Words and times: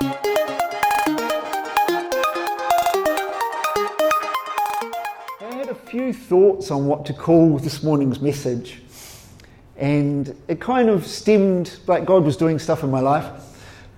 I 0.00 0.14
had 5.40 5.68
a 5.68 5.74
few 5.74 6.12
thoughts 6.12 6.70
on 6.70 6.86
what 6.86 7.04
to 7.06 7.12
call 7.12 7.58
this 7.58 7.82
morning's 7.82 8.20
message, 8.20 8.82
and 9.76 10.34
it 10.48 10.60
kind 10.60 10.88
of 10.88 11.06
stemmed 11.06 11.78
like 11.86 12.04
God 12.04 12.24
was 12.24 12.36
doing 12.36 12.58
stuff 12.58 12.82
in 12.82 12.90
my 12.90 13.00
life. 13.00 13.26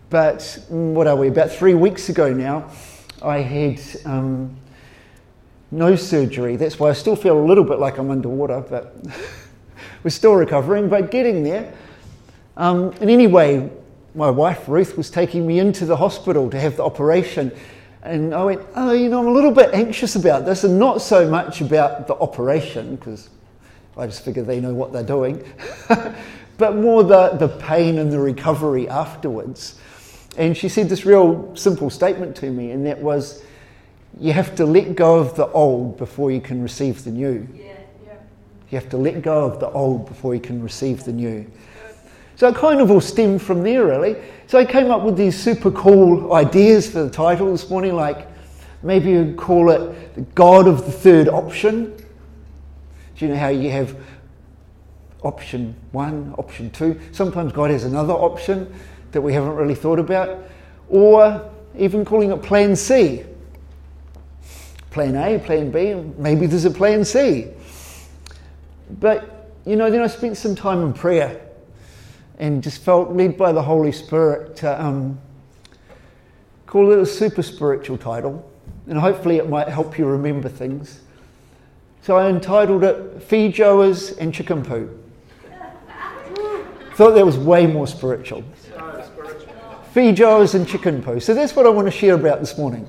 But 0.08 0.38
mm, 0.38 0.92
what 0.92 1.06
are 1.06 1.16
we? 1.16 1.28
About 1.28 1.50
three 1.50 1.74
weeks 1.74 2.08
ago 2.08 2.32
now, 2.32 2.70
I 3.22 3.38
had 3.38 3.80
um, 4.04 4.56
nose 5.70 6.06
surgery. 6.06 6.56
That's 6.56 6.78
why 6.78 6.90
I 6.90 6.94
still 6.94 7.16
feel 7.16 7.38
a 7.38 7.46
little 7.46 7.64
bit 7.64 7.78
like 7.78 7.98
I'm 7.98 8.10
underwater, 8.10 8.60
but 8.60 8.96
we're 10.02 10.10
still 10.10 10.34
recovering, 10.34 10.88
but 10.88 11.10
getting 11.10 11.44
there. 11.44 11.72
Um, 12.56 12.92
and 13.00 13.10
anyway, 13.10 13.70
my 14.14 14.30
wife 14.30 14.68
Ruth 14.68 14.96
was 14.96 15.10
taking 15.10 15.46
me 15.46 15.58
into 15.58 15.86
the 15.86 15.96
hospital 15.96 16.50
to 16.50 16.58
have 16.58 16.76
the 16.76 16.84
operation. 16.84 17.52
And 18.02 18.34
I 18.34 18.44
went, 18.44 18.62
oh, 18.76 18.92
you 18.92 19.08
know, 19.08 19.20
I'm 19.20 19.26
a 19.26 19.32
little 19.32 19.52
bit 19.52 19.74
anxious 19.74 20.16
about 20.16 20.46
this, 20.46 20.64
and 20.64 20.78
not 20.78 21.02
so 21.02 21.28
much 21.28 21.60
about 21.60 22.06
the 22.06 22.14
operation, 22.14 22.96
because 22.96 23.28
I 23.96 24.06
just 24.06 24.24
figure 24.24 24.42
they 24.42 24.60
know 24.60 24.72
what 24.72 24.92
they're 24.92 25.02
doing, 25.02 25.44
but 26.58 26.76
more 26.76 27.02
the, 27.02 27.30
the 27.30 27.48
pain 27.48 27.98
and 27.98 28.10
the 28.10 28.18
recovery 28.18 28.88
afterwards. 28.88 29.78
And 30.38 30.56
she 30.56 30.68
said 30.68 30.88
this 30.88 31.04
real 31.04 31.54
simple 31.54 31.90
statement 31.90 32.36
to 32.36 32.50
me, 32.50 32.70
and 32.70 32.86
that 32.86 32.98
was, 32.98 33.44
you 34.18 34.32
have 34.32 34.54
to 34.56 34.64
let 34.64 34.94
go 34.94 35.18
of 35.18 35.36
the 35.36 35.48
old 35.48 35.98
before 35.98 36.30
you 36.30 36.40
can 36.40 36.62
receive 36.62 37.04
the 37.04 37.10
new. 37.10 37.46
Yeah, 37.54 37.64
yeah. 38.06 38.14
You 38.70 38.78
have 38.78 38.88
to 38.90 38.96
let 38.96 39.20
go 39.20 39.44
of 39.44 39.60
the 39.60 39.68
old 39.68 40.06
before 40.06 40.34
you 40.34 40.40
can 40.40 40.62
receive 40.62 41.04
the 41.04 41.12
new. 41.12 41.50
So 42.40 42.48
it 42.48 42.54
kind 42.54 42.80
of 42.80 42.90
all 42.90 43.02
stemmed 43.02 43.42
from 43.42 43.62
there, 43.62 43.84
really. 43.84 44.16
So 44.46 44.58
I 44.58 44.64
came 44.64 44.90
up 44.90 45.02
with 45.02 45.14
these 45.14 45.38
super 45.38 45.70
cool 45.70 46.32
ideas 46.32 46.90
for 46.90 47.02
the 47.02 47.10
title 47.10 47.52
this 47.52 47.68
morning, 47.68 47.94
like 47.94 48.28
maybe 48.82 49.10
you'd 49.10 49.36
call 49.36 49.68
it 49.68 50.14
the 50.14 50.22
God 50.22 50.66
of 50.66 50.86
the 50.86 50.90
Third 50.90 51.28
Option. 51.28 51.94
Do 51.94 53.26
you 53.26 53.28
know 53.28 53.36
how 53.36 53.48
you 53.48 53.68
have 53.70 53.94
option 55.22 55.74
one, 55.92 56.34
option 56.38 56.70
two? 56.70 56.98
Sometimes 57.12 57.52
God 57.52 57.70
has 57.70 57.84
another 57.84 58.14
option 58.14 58.72
that 59.12 59.20
we 59.20 59.34
haven't 59.34 59.56
really 59.56 59.74
thought 59.74 59.98
about. 59.98 60.42
Or 60.88 61.46
even 61.76 62.06
calling 62.06 62.32
it 62.32 62.42
Plan 62.42 62.74
C. 62.74 63.22
Plan 64.90 65.14
A, 65.14 65.38
Plan 65.40 65.70
B, 65.70 65.92
maybe 66.16 66.46
there's 66.46 66.64
a 66.64 66.70
Plan 66.70 67.04
C. 67.04 67.48
But, 68.98 69.52
you 69.66 69.76
know, 69.76 69.90
then 69.90 70.00
I 70.00 70.06
spent 70.06 70.38
some 70.38 70.54
time 70.56 70.80
in 70.80 70.94
prayer 70.94 71.38
and 72.40 72.62
just 72.62 72.80
felt 72.82 73.12
led 73.12 73.36
by 73.36 73.52
the 73.52 73.62
Holy 73.62 73.92
Spirit 73.92 74.56
to 74.56 74.82
um, 74.82 75.20
call 76.66 76.90
it 76.90 76.98
a 76.98 77.04
super 77.06 77.42
spiritual 77.42 77.98
title, 77.98 78.50
and 78.88 78.98
hopefully 78.98 79.36
it 79.36 79.48
might 79.48 79.68
help 79.68 79.98
you 79.98 80.06
remember 80.06 80.48
things. 80.48 81.00
So 82.00 82.16
I 82.16 82.30
entitled 82.30 82.82
it 82.82 83.28
Feijoas 83.28 84.16
and 84.18 84.32
Chicken 84.32 84.64
Poo. 84.64 84.88
Thought 86.94 87.10
that 87.12 87.26
was 87.26 87.36
way 87.36 87.66
more 87.66 87.86
spiritual. 87.86 88.42
Feijoas 89.94 90.54
and 90.54 90.66
chicken 90.66 91.02
poo. 91.02 91.18
So 91.18 91.34
that's 91.34 91.56
what 91.56 91.66
I 91.66 91.68
want 91.68 91.88
to 91.88 91.90
share 91.90 92.14
about 92.14 92.38
this 92.38 92.56
morning. 92.56 92.88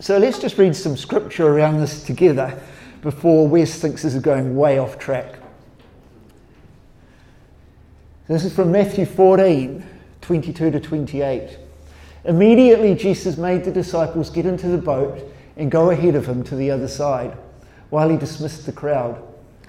So 0.00 0.18
let's 0.18 0.40
just 0.40 0.58
read 0.58 0.74
some 0.74 0.96
scripture 0.96 1.46
around 1.46 1.78
this 1.78 2.02
together 2.02 2.60
before 3.02 3.46
Wes 3.46 3.78
thinks 3.78 4.02
this 4.02 4.14
is 4.14 4.22
going 4.22 4.56
way 4.56 4.78
off 4.78 4.98
track. 4.98 5.38
This 8.28 8.44
is 8.44 8.54
from 8.54 8.72
Matthew 8.72 9.04
14 9.04 9.84
22 10.22 10.70
to 10.70 10.80
28. 10.80 11.58
Immediately, 12.24 12.94
Jesus 12.94 13.36
made 13.36 13.64
the 13.64 13.72
disciples 13.72 14.30
get 14.30 14.46
into 14.46 14.68
the 14.68 14.78
boat 14.78 15.20
and 15.56 15.70
go 15.70 15.90
ahead 15.90 16.14
of 16.14 16.26
him 16.26 16.44
to 16.44 16.54
the 16.54 16.70
other 16.70 16.86
side 16.86 17.36
while 17.90 18.08
he 18.08 18.16
dismissed 18.16 18.64
the 18.64 18.72
crowd. 18.72 19.20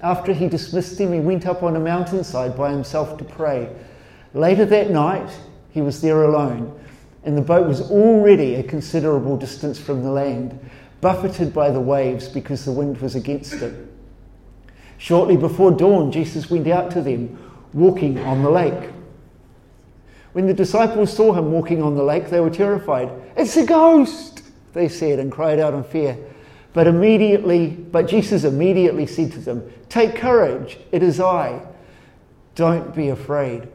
After 0.03 0.31
he 0.31 0.47
dismissed 0.47 0.97
them, 0.97 1.11
he 1.11 1.19
went 1.19 1.47
up 1.47 1.63
on 1.63 1.75
a 1.75 1.79
mountainside 1.79 2.55
by 2.55 2.71
himself 2.71 3.17
to 3.17 3.23
pray. 3.23 3.69
Later 4.33 4.65
that 4.65 4.91
night, 4.91 5.29
he 5.71 5.81
was 5.81 6.01
there 6.01 6.23
alone, 6.23 6.79
and 7.23 7.37
the 7.37 7.41
boat 7.41 7.67
was 7.67 7.89
already 7.89 8.55
a 8.55 8.63
considerable 8.63 9.37
distance 9.37 9.79
from 9.79 10.03
the 10.03 10.11
land, 10.11 10.59
buffeted 11.03 11.53
by 11.53 11.69
the 11.69 11.81
waves 11.81 12.29
because 12.29 12.63
the 12.63 12.71
wind 12.71 12.97
was 13.01 13.13
against 13.13 13.53
it. 13.55 13.75
Shortly 14.97 15.35
before 15.35 15.71
dawn, 15.71 16.13
Jesus 16.13 16.49
went 16.49 16.65
out 16.67 16.89
to 16.91 17.01
them, 17.01 17.37
walking 17.73 18.17
on 18.19 18.41
the 18.41 18.49
lake. 18.49 18.89
When 20.31 20.47
the 20.47 20.53
disciples 20.53 21.11
saw 21.11 21.33
him 21.33 21.51
walking 21.51 21.83
on 21.83 21.95
the 21.95 22.03
lake, 22.03 22.29
they 22.29 22.39
were 22.39 22.49
terrified. 22.49 23.11
It's 23.35 23.57
a 23.57 23.65
ghost, 23.65 24.43
they 24.71 24.87
said, 24.87 25.19
and 25.19 25.29
cried 25.29 25.59
out 25.59 25.73
in 25.73 25.83
fear. 25.83 26.17
But 26.71 26.87
immediately, 26.87 27.67
but 27.67 28.07
Jesus 28.07 28.45
immediately 28.45 29.05
said 29.05 29.33
to 29.33 29.39
them, 29.39 29.69
Take 29.89 30.15
courage, 30.15 30.79
it 30.93 31.03
is 31.03 31.19
I. 31.19 31.61
Don't 32.55 32.95
be 32.95 33.09
afraid. 33.09 33.67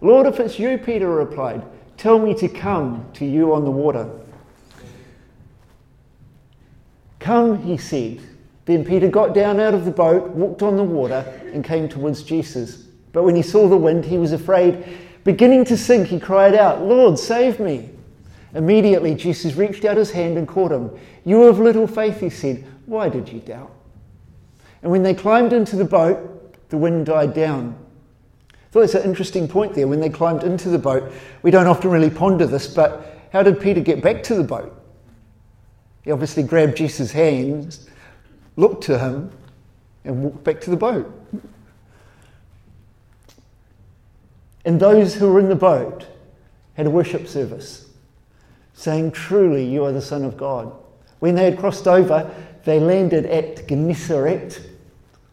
Lord, 0.00 0.26
if 0.26 0.40
it's 0.40 0.58
you, 0.58 0.78
Peter 0.78 1.08
replied, 1.08 1.64
tell 1.96 2.18
me 2.18 2.34
to 2.34 2.48
come 2.48 3.06
to 3.14 3.24
you 3.24 3.54
on 3.54 3.64
the 3.64 3.70
water. 3.70 4.10
Come, 7.26 7.60
he 7.64 7.76
said. 7.76 8.20
Then 8.66 8.84
Peter 8.84 9.08
got 9.08 9.34
down 9.34 9.58
out 9.58 9.74
of 9.74 9.84
the 9.84 9.90
boat, 9.90 10.30
walked 10.30 10.62
on 10.62 10.76
the 10.76 10.84
water, 10.84 11.24
and 11.52 11.64
came 11.64 11.88
towards 11.88 12.22
Jesus. 12.22 12.86
But 13.10 13.24
when 13.24 13.34
he 13.34 13.42
saw 13.42 13.66
the 13.66 13.76
wind, 13.76 14.04
he 14.04 14.16
was 14.16 14.30
afraid. 14.30 14.84
Beginning 15.24 15.64
to 15.64 15.76
sink, 15.76 16.06
he 16.06 16.20
cried 16.20 16.54
out, 16.54 16.82
Lord, 16.82 17.18
save 17.18 17.58
me. 17.58 17.90
Immediately, 18.54 19.16
Jesus 19.16 19.56
reached 19.56 19.84
out 19.84 19.96
his 19.96 20.12
hand 20.12 20.38
and 20.38 20.46
caught 20.46 20.70
him. 20.70 20.88
You 21.24 21.42
of 21.42 21.58
little 21.58 21.88
faith, 21.88 22.20
he 22.20 22.30
said, 22.30 22.64
why 22.86 23.08
did 23.08 23.28
you 23.28 23.40
doubt? 23.40 23.72
And 24.82 24.92
when 24.92 25.02
they 25.02 25.12
climbed 25.12 25.52
into 25.52 25.74
the 25.74 25.84
boat, 25.84 26.68
the 26.68 26.78
wind 26.78 27.06
died 27.06 27.34
down. 27.34 27.76
I 28.52 28.54
thought 28.70 28.82
it's 28.82 28.94
an 28.94 29.02
interesting 29.02 29.48
point 29.48 29.74
there. 29.74 29.88
When 29.88 29.98
they 29.98 30.10
climbed 30.10 30.44
into 30.44 30.68
the 30.68 30.78
boat, 30.78 31.12
we 31.42 31.50
don't 31.50 31.66
often 31.66 31.90
really 31.90 32.08
ponder 32.08 32.46
this, 32.46 32.72
but 32.72 33.18
how 33.32 33.42
did 33.42 33.58
Peter 33.58 33.80
get 33.80 34.00
back 34.00 34.22
to 34.22 34.36
the 34.36 34.44
boat? 34.44 34.75
He 36.06 36.12
obviously 36.12 36.44
grabbed 36.44 36.76
Jesus' 36.76 37.10
hands, 37.10 37.90
looked 38.54 38.84
to 38.84 38.96
him, 38.96 39.32
and 40.04 40.22
walked 40.22 40.44
back 40.44 40.60
to 40.60 40.70
the 40.70 40.76
boat. 40.76 41.12
And 44.64 44.78
those 44.78 45.16
who 45.16 45.32
were 45.32 45.40
in 45.40 45.48
the 45.48 45.56
boat 45.56 46.06
had 46.74 46.86
a 46.86 46.90
worship 46.90 47.26
service, 47.26 47.88
saying, 48.72 49.10
Truly, 49.12 49.66
you 49.66 49.84
are 49.84 49.90
the 49.90 50.00
Son 50.00 50.24
of 50.24 50.36
God. 50.36 50.72
When 51.18 51.34
they 51.34 51.44
had 51.44 51.58
crossed 51.58 51.88
over, 51.88 52.32
they 52.64 52.78
landed 52.78 53.26
at 53.26 53.66
Gennesaret, 53.66 54.60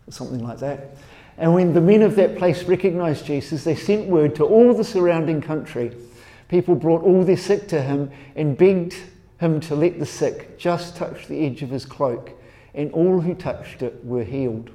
or 0.07 0.11
something 0.11 0.43
like 0.43 0.57
that. 0.57 0.95
And 1.37 1.53
when 1.53 1.73
the 1.73 1.81
men 1.81 2.01
of 2.01 2.15
that 2.15 2.35
place 2.35 2.63
recognized 2.63 3.27
Jesus, 3.27 3.63
they 3.63 3.75
sent 3.75 4.07
word 4.07 4.33
to 4.35 4.43
all 4.43 4.73
the 4.73 4.83
surrounding 4.83 5.39
country. 5.39 5.95
People 6.47 6.73
brought 6.73 7.03
all 7.03 7.23
their 7.23 7.37
sick 7.37 7.67
to 7.67 7.79
him 7.79 8.09
and 8.35 8.57
begged 8.57 8.95
him 9.43 9.59
to 9.61 9.75
let 9.75 9.99
the 9.99 10.05
sick 10.05 10.57
just 10.57 10.95
touch 10.95 11.27
the 11.27 11.45
edge 11.45 11.61
of 11.61 11.69
his 11.69 11.85
cloak, 11.85 12.31
and 12.73 12.91
all 12.91 13.19
who 13.21 13.35
touched 13.35 13.81
it 13.81 14.03
were 14.03 14.23
healed. 14.23 14.71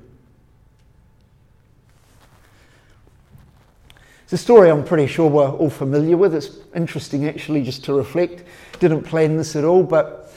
It's 4.24 4.34
a 4.34 4.36
story 4.36 4.70
I'm 4.70 4.84
pretty 4.84 5.06
sure 5.06 5.28
we're 5.28 5.50
all 5.50 5.70
familiar 5.70 6.18
with. 6.18 6.34
It's 6.34 6.58
interesting 6.76 7.26
actually 7.26 7.62
just 7.62 7.82
to 7.84 7.94
reflect. 7.94 8.44
Didn't 8.78 9.04
plan 9.04 9.38
this 9.38 9.56
at 9.56 9.64
all, 9.64 9.82
but 9.82 10.34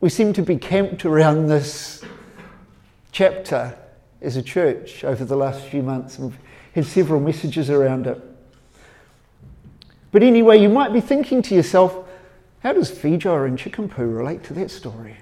we 0.00 0.08
seem 0.08 0.32
to 0.34 0.42
be 0.42 0.56
camped 0.56 1.04
around 1.04 1.48
this 1.48 2.04
chapter 3.10 3.76
as 4.22 4.36
a 4.36 4.42
church 4.42 5.02
over 5.02 5.24
the 5.24 5.36
last 5.36 5.62
few 5.64 5.82
months. 5.82 6.16
We've 6.16 6.38
had 6.74 6.86
several 6.86 7.18
messages 7.20 7.70
around 7.70 8.06
it. 8.06 8.22
But 10.12 10.22
anyway, 10.22 10.60
you 10.60 10.68
might 10.68 10.92
be 10.92 11.00
thinking 11.00 11.42
to 11.42 11.54
yourself, 11.56 12.07
how 12.60 12.72
does 12.72 12.90
Feijoa 12.90 13.46
and 13.46 13.58
chicken 13.58 13.88
poo 13.88 14.06
relate 14.06 14.42
to 14.44 14.54
that 14.54 14.70
story? 14.70 15.16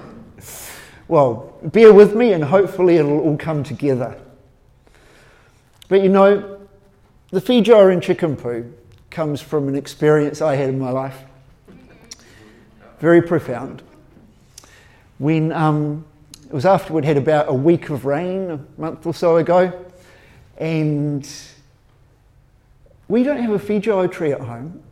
well, 1.08 1.58
bear 1.62 1.92
with 1.92 2.14
me 2.14 2.32
and 2.32 2.44
hopefully 2.44 2.96
it'll 2.96 3.20
all 3.20 3.36
come 3.36 3.62
together. 3.64 4.20
But 5.88 6.02
you 6.02 6.10
know, 6.10 6.60
the 7.30 7.40
Feijoa 7.40 7.92
and 7.92 8.02
chicken 8.02 8.36
poo 8.36 8.72
comes 9.10 9.40
from 9.40 9.68
an 9.68 9.74
experience 9.74 10.42
I 10.42 10.56
had 10.56 10.68
in 10.68 10.78
my 10.78 10.90
life. 10.90 11.18
Very 13.00 13.22
profound. 13.22 13.82
When 15.18 15.50
um, 15.52 16.04
it 16.46 16.52
was 16.52 16.66
after 16.66 16.92
we'd 16.92 17.04
had 17.04 17.16
about 17.16 17.48
a 17.48 17.54
week 17.54 17.88
of 17.88 18.04
rain 18.04 18.50
a 18.50 18.60
month 18.80 19.06
or 19.06 19.14
so 19.14 19.38
ago, 19.38 19.72
and 20.58 21.28
we 23.08 23.22
don't 23.22 23.38
have 23.38 23.50
a 23.50 23.58
Feijoa 23.58 24.12
tree 24.12 24.32
at 24.32 24.40
home, 24.40 24.82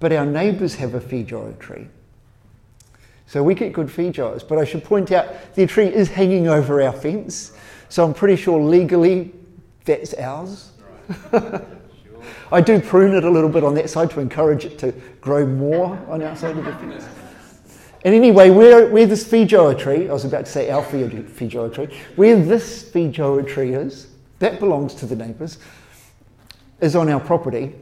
but 0.00 0.12
our 0.12 0.26
neighbours 0.26 0.74
have 0.76 0.94
a 0.94 1.00
Feijoa 1.00 1.58
tree. 1.58 1.86
So 3.26 3.42
we 3.42 3.54
get 3.54 3.72
good 3.72 3.88
Feijoas, 3.88 4.46
but 4.46 4.58
I 4.58 4.64
should 4.64 4.84
point 4.84 5.10
out 5.10 5.54
the 5.54 5.66
tree 5.66 5.86
is 5.86 6.08
hanging 6.08 6.48
over 6.48 6.80
our 6.80 6.92
fence, 6.92 7.52
so 7.88 8.04
I'm 8.04 8.14
pretty 8.14 8.36
sure 8.36 8.60
legally 8.60 9.32
that's 9.84 10.14
ours. 10.14 10.72
I 12.52 12.60
do 12.60 12.80
prune 12.80 13.14
it 13.14 13.24
a 13.24 13.30
little 13.30 13.50
bit 13.50 13.64
on 13.64 13.74
that 13.74 13.90
side 13.90 14.10
to 14.10 14.20
encourage 14.20 14.64
it 14.64 14.78
to 14.78 14.92
grow 15.20 15.46
more 15.46 15.98
on 16.08 16.22
our 16.22 16.36
side 16.36 16.56
of 16.56 16.64
the 16.64 16.72
fence. 16.72 17.04
And 18.04 18.14
anyway, 18.14 18.50
where, 18.50 18.88
where 18.88 19.06
this 19.06 19.24
feijoa 19.24 19.76
tree, 19.76 20.08
I 20.08 20.12
was 20.12 20.24
about 20.24 20.46
to 20.46 20.52
say 20.52 20.70
our 20.70 20.84
feijoa 20.84 21.74
tree, 21.74 21.88
where 22.14 22.40
this 22.40 22.88
feijoa 22.88 23.48
tree 23.48 23.74
is, 23.74 24.08
that 24.38 24.60
belongs 24.60 24.94
to 24.96 25.06
the 25.06 25.16
neighbours, 25.16 25.58
is 26.80 26.94
on 26.94 27.08
our 27.08 27.18
property, 27.18 27.74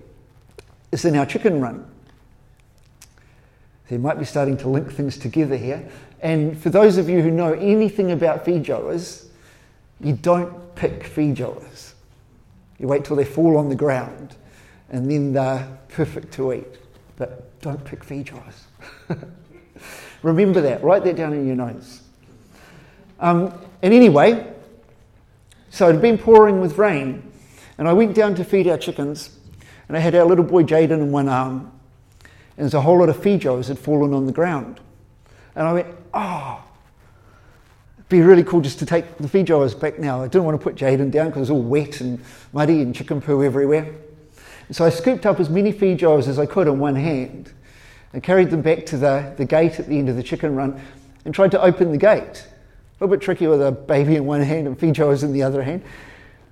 is 0.93 1.05
in 1.05 1.17
our 1.17 1.27
chicken 1.27 1.61
run. 1.61 1.87
So 3.89 3.95
you 3.95 3.99
might 3.99 4.19
be 4.19 4.25
starting 4.25 4.57
to 4.59 4.69
link 4.69 4.93
things 4.93 5.19
together 5.19 5.57
here. 5.57 5.87
And 6.21 6.59
for 6.59 6.71
those 6.71 6.97
of 6.97 7.09
you 7.09 7.21
who 7.21 7.31
know 7.31 7.53
anything 7.53 8.13
about 8.13 8.45
feijoas, 8.45 9.27
you 10.01 10.15
don't 10.15 10.75
pick 10.75 11.05
feijoas. 11.05 11.93
You 12.79 12.89
wait 12.89 13.05
till 13.05 13.17
they 13.17 13.25
fall 13.25 13.57
on 13.57 13.69
the 13.69 13.77
ground 13.77 14.37
and 14.91 15.11
then 15.11 15.33
they're 15.33 15.67
perfect 15.89 16.33
to 16.35 16.53
eat. 16.53 16.79
But 17.17 17.61
don't 17.61 17.85
pick 17.85 18.05
feijoas. 18.05 18.55
Remember 20.23 20.61
that. 20.63 20.83
Write 20.83 21.05
that 21.05 21.17
down 21.17 21.33
in 21.33 21.47
your 21.47 21.57
notes. 21.57 22.03
Um, 23.21 23.53
and 23.83 23.93
anyway, 23.93 24.53
so 25.71 25.89
it 25.89 25.93
had 25.93 26.03
been 26.03 26.19
pouring 26.19 26.61
with 26.61 26.79
rain, 26.79 27.31
and 27.79 27.89
I 27.89 27.93
went 27.93 28.15
down 28.15 28.35
to 28.37 28.45
feed 28.45 28.67
our 28.69 28.79
chickens, 28.79 29.39
and 29.89 29.97
I 29.97 30.01
had 30.01 30.15
our 30.15 30.25
little 30.25 30.45
boy 30.45 30.63
Jaden 30.63 30.93
in 30.93 31.13
one 31.13 31.29
arm, 31.29 31.73
and 32.57 32.65
there's 32.65 32.75
a 32.75 32.81
whole 32.81 32.99
lot 32.99 33.09
of 33.09 33.17
feijoas 33.17 33.69
had 33.69 33.79
fallen 33.79 34.15
on 34.15 34.27
the 34.27 34.33
ground. 34.33 34.81
And 35.57 35.67
I 35.67 35.73
went, 35.73 35.87
oh, 36.13 36.63
it'd 37.97 38.09
be 38.09 38.21
really 38.21 38.45
cool 38.45 38.61
just 38.61 38.79
to 38.81 38.87
take 38.87 39.19
the 39.19 39.29
feijoas 39.29 39.79
back 39.79 39.99
now. 39.99 40.23
I 40.23 40.29
didn't 40.29 40.45
want 40.45 40.59
to 40.59 40.63
put 40.63 40.77
Jaden 40.77 41.11
down 41.11 41.29
because 41.29 41.37
it 41.37 41.41
was 41.41 41.51
all 41.51 41.63
wet 41.63 42.01
and 42.01 42.23
muddy 42.53 42.81
and 42.83 42.95
chicken 42.95 43.21
poo 43.21 43.43
everywhere. 43.43 43.93
So 44.71 44.85
I 44.85 44.91
scooped 44.91 45.27
up 45.27 45.41
as 45.41 45.51
many 45.51 45.73
feijoas 45.73 46.27
as 46.27 46.39
I 46.39 46.47
could 46.47 46.67
in 46.67 46.79
one 46.79 46.95
hand 46.95 47.53
and 48.13 48.23
carried 48.23 48.51
them 48.51 48.63
back 48.63 48.87
to 48.87 48.97
the, 48.97 49.35
the 49.37 49.45
gate 49.45 49.79
at 49.79 49.89
the 49.89 49.99
end 49.99 50.09
of 50.09 50.17
the 50.17 50.23
chicken 50.23 50.55
run 50.55 50.81
and 51.25 51.35
tried 51.35 51.51
to 51.51 51.61
open 51.61 51.91
the 51.91 51.99
gate. 51.99 52.47
A 52.47 53.05
little 53.05 53.17
bit 53.17 53.21
tricky 53.21 53.47
with 53.47 53.61
a 53.61 53.73
baby 53.73 54.17
in 54.17 54.25
one 54.25 54.41
hand 54.41 54.67
and 54.67 54.79
feijoas 54.79 55.23
in 55.23 55.33
the 55.33 55.43
other 55.43 55.63
hand. 55.63 55.83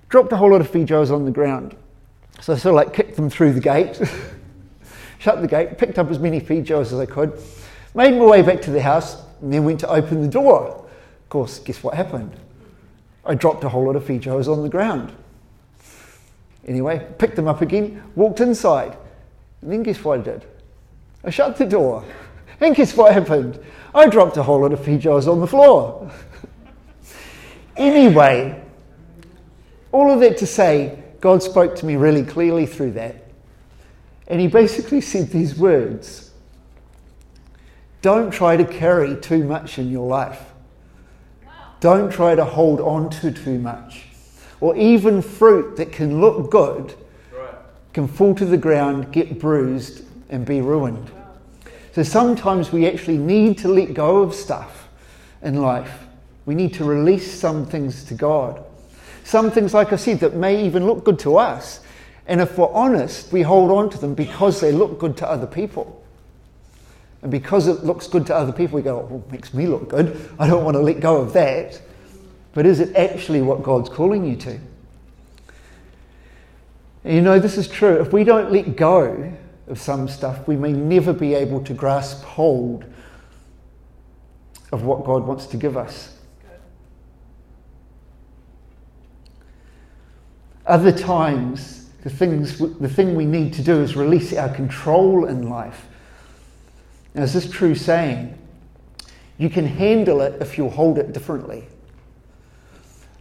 Dropped 0.09 0.31
a 0.31 0.37
whole 0.37 0.51
lot 0.51 0.61
of 0.61 0.69
feijoas 0.69 1.09
on 1.09 1.25
the 1.25 1.31
ground. 1.31 1.75
So 2.41 2.53
I 2.53 2.57
sort 2.57 2.71
of 2.71 2.75
like 2.75 2.93
kicked 2.93 3.15
them 3.15 3.29
through 3.29 3.53
the 3.53 3.61
gate, 3.61 3.99
shut 5.23 5.39
the 5.39 5.47
gate, 5.47 5.77
picked 5.77 5.97
up 5.97 6.11
as 6.11 6.19
many 6.19 6.41
feijoas 6.41 6.91
as 6.91 6.95
I 6.95 7.05
could, 7.05 7.39
made 7.95 8.19
my 8.19 8.25
way 8.25 8.41
back 8.41 8.61
to 8.63 8.71
the 8.71 8.81
house, 8.81 9.23
and 9.41 9.53
then 9.53 9.63
went 9.63 9.79
to 9.79 9.87
open 9.87 10.21
the 10.21 10.27
door. 10.27 10.67
Of 10.67 11.29
course, 11.29 11.59
guess 11.59 11.81
what 11.81 11.93
happened? 11.93 12.35
I 13.23 13.33
dropped 13.33 13.63
a 13.63 13.69
whole 13.69 13.85
lot 13.85 13.95
of 13.95 14.03
feijoas 14.03 14.51
on 14.51 14.63
the 14.63 14.69
ground. 14.69 15.13
Anyway, 16.67 17.07
picked 17.19 17.37
them 17.37 17.47
up 17.47 17.61
again, 17.61 18.03
walked 18.15 18.41
inside, 18.41 18.97
and 19.61 19.71
then 19.71 19.81
guess 19.81 20.03
what 20.03 20.19
I 20.19 20.23
did? 20.23 20.45
I 21.23 21.29
shut 21.29 21.57
the 21.57 21.65
door. 21.65 22.03
And 22.59 22.75
guess 22.75 22.95
what 22.95 23.11
happened? 23.11 23.59
I 23.93 24.07
dropped 24.07 24.37
a 24.37 24.43
whole 24.43 24.61
lot 24.61 24.71
of 24.71 24.79
feijoas 24.79 25.27
on 25.27 25.41
the 25.41 25.47
floor. 25.47 26.09
anyway, 27.75 28.63
all 29.91 30.11
of 30.11 30.21
that 30.21 30.37
to 30.37 30.47
say, 30.47 31.03
God 31.19 31.43
spoke 31.43 31.75
to 31.77 31.85
me 31.85 31.97
really 31.97 32.23
clearly 32.23 32.65
through 32.65 32.91
that. 32.91 33.22
And 34.27 34.39
he 34.39 34.47
basically 34.47 35.01
said 35.01 35.29
these 35.29 35.55
words 35.55 36.31
Don't 38.01 38.31
try 38.31 38.57
to 38.57 38.65
carry 38.65 39.19
too 39.19 39.43
much 39.43 39.77
in 39.77 39.91
your 39.91 40.07
life. 40.07 40.41
Don't 41.79 42.11
try 42.11 42.33
to 42.35 42.45
hold 42.45 42.79
on 42.79 43.09
to 43.09 43.31
too 43.31 43.59
much. 43.59 44.05
Or 44.61 44.75
even 44.77 45.21
fruit 45.21 45.75
that 45.75 45.91
can 45.91 46.21
look 46.21 46.49
good 46.49 46.95
can 47.93 48.07
fall 48.07 48.33
to 48.35 48.45
the 48.45 48.57
ground, 48.57 49.11
get 49.11 49.39
bruised, 49.39 50.03
and 50.29 50.45
be 50.45 50.61
ruined. 50.61 51.11
So 51.93 52.01
sometimes 52.01 52.71
we 52.71 52.87
actually 52.87 53.19
need 53.19 53.59
to 53.59 53.67
let 53.67 53.93
go 53.93 54.23
of 54.23 54.33
stuff 54.33 54.89
in 55.43 55.61
life. 55.61 56.05
We 56.45 56.55
need 56.55 56.73
to 56.75 56.83
release 56.83 57.31
some 57.31 57.65
things 57.65 58.03
to 58.05 58.15
God. 58.15 58.63
Some 59.23 59.51
things, 59.51 59.73
like 59.73 59.93
I 59.93 59.95
said, 59.95 60.19
that 60.21 60.35
may 60.35 60.65
even 60.65 60.87
look 60.87 61.03
good 61.03 61.19
to 61.19 61.37
us. 61.37 61.81
And 62.27 62.39
if 62.39 62.57
we're 62.57 62.71
honest, 62.71 63.31
we 63.33 63.41
hold 63.41 63.71
on 63.71 63.89
to 63.89 63.97
them 63.97 64.13
because 64.13 64.61
they 64.61 64.71
look 64.71 64.99
good 64.99 65.17
to 65.17 65.29
other 65.29 65.47
people. 65.47 66.03
And 67.21 67.31
because 67.31 67.67
it 67.67 67.83
looks 67.83 68.07
good 68.07 68.25
to 68.27 68.35
other 68.35 68.51
people, 68.51 68.75
we 68.75 68.81
go, 68.81 68.99
well, 68.99 69.23
it 69.25 69.31
makes 69.31 69.53
me 69.53 69.67
look 69.67 69.89
good. 69.89 70.29
I 70.39 70.47
don't 70.47 70.63
want 70.63 70.75
to 70.75 70.81
let 70.81 70.99
go 70.99 71.17
of 71.17 71.33
that. 71.33 71.81
But 72.53 72.65
is 72.65 72.79
it 72.79 72.95
actually 72.95 73.41
what 73.41 73.63
God's 73.63 73.89
calling 73.89 74.25
you 74.25 74.35
to? 74.37 74.59
And 77.03 77.15
you 77.15 77.21
know, 77.21 77.39
this 77.39 77.57
is 77.57 77.67
true. 77.67 77.99
If 77.99 78.13
we 78.13 78.23
don't 78.23 78.51
let 78.51 78.75
go 78.75 79.33
of 79.67 79.79
some 79.79 80.07
stuff, 80.07 80.47
we 80.47 80.55
may 80.55 80.71
never 80.71 81.13
be 81.13 81.33
able 81.33 81.63
to 81.63 81.73
grasp 81.73 82.23
hold 82.23 82.85
of 84.71 84.83
what 84.83 85.03
God 85.05 85.25
wants 85.25 85.45
to 85.47 85.57
give 85.57 85.77
us. 85.77 86.17
Other 90.65 90.91
times, 90.91 91.82
the, 92.03 92.09
things, 92.09 92.59
the 92.59 92.89
thing 92.89 93.15
we 93.15 93.25
need 93.25 93.53
to 93.53 93.61
do 93.61 93.81
is 93.81 93.95
release 93.95 94.33
our 94.33 94.49
control 94.49 95.25
in 95.25 95.49
life. 95.49 95.87
Now, 97.13 97.23
is 97.23 97.33
this 97.33 97.49
true 97.49 97.75
saying? 97.75 98.37
You 99.37 99.49
can 99.49 99.65
handle 99.65 100.21
it 100.21 100.41
if 100.41 100.57
you 100.57 100.67
hold 100.67 100.97
it 100.97 101.13
differently. 101.13 101.65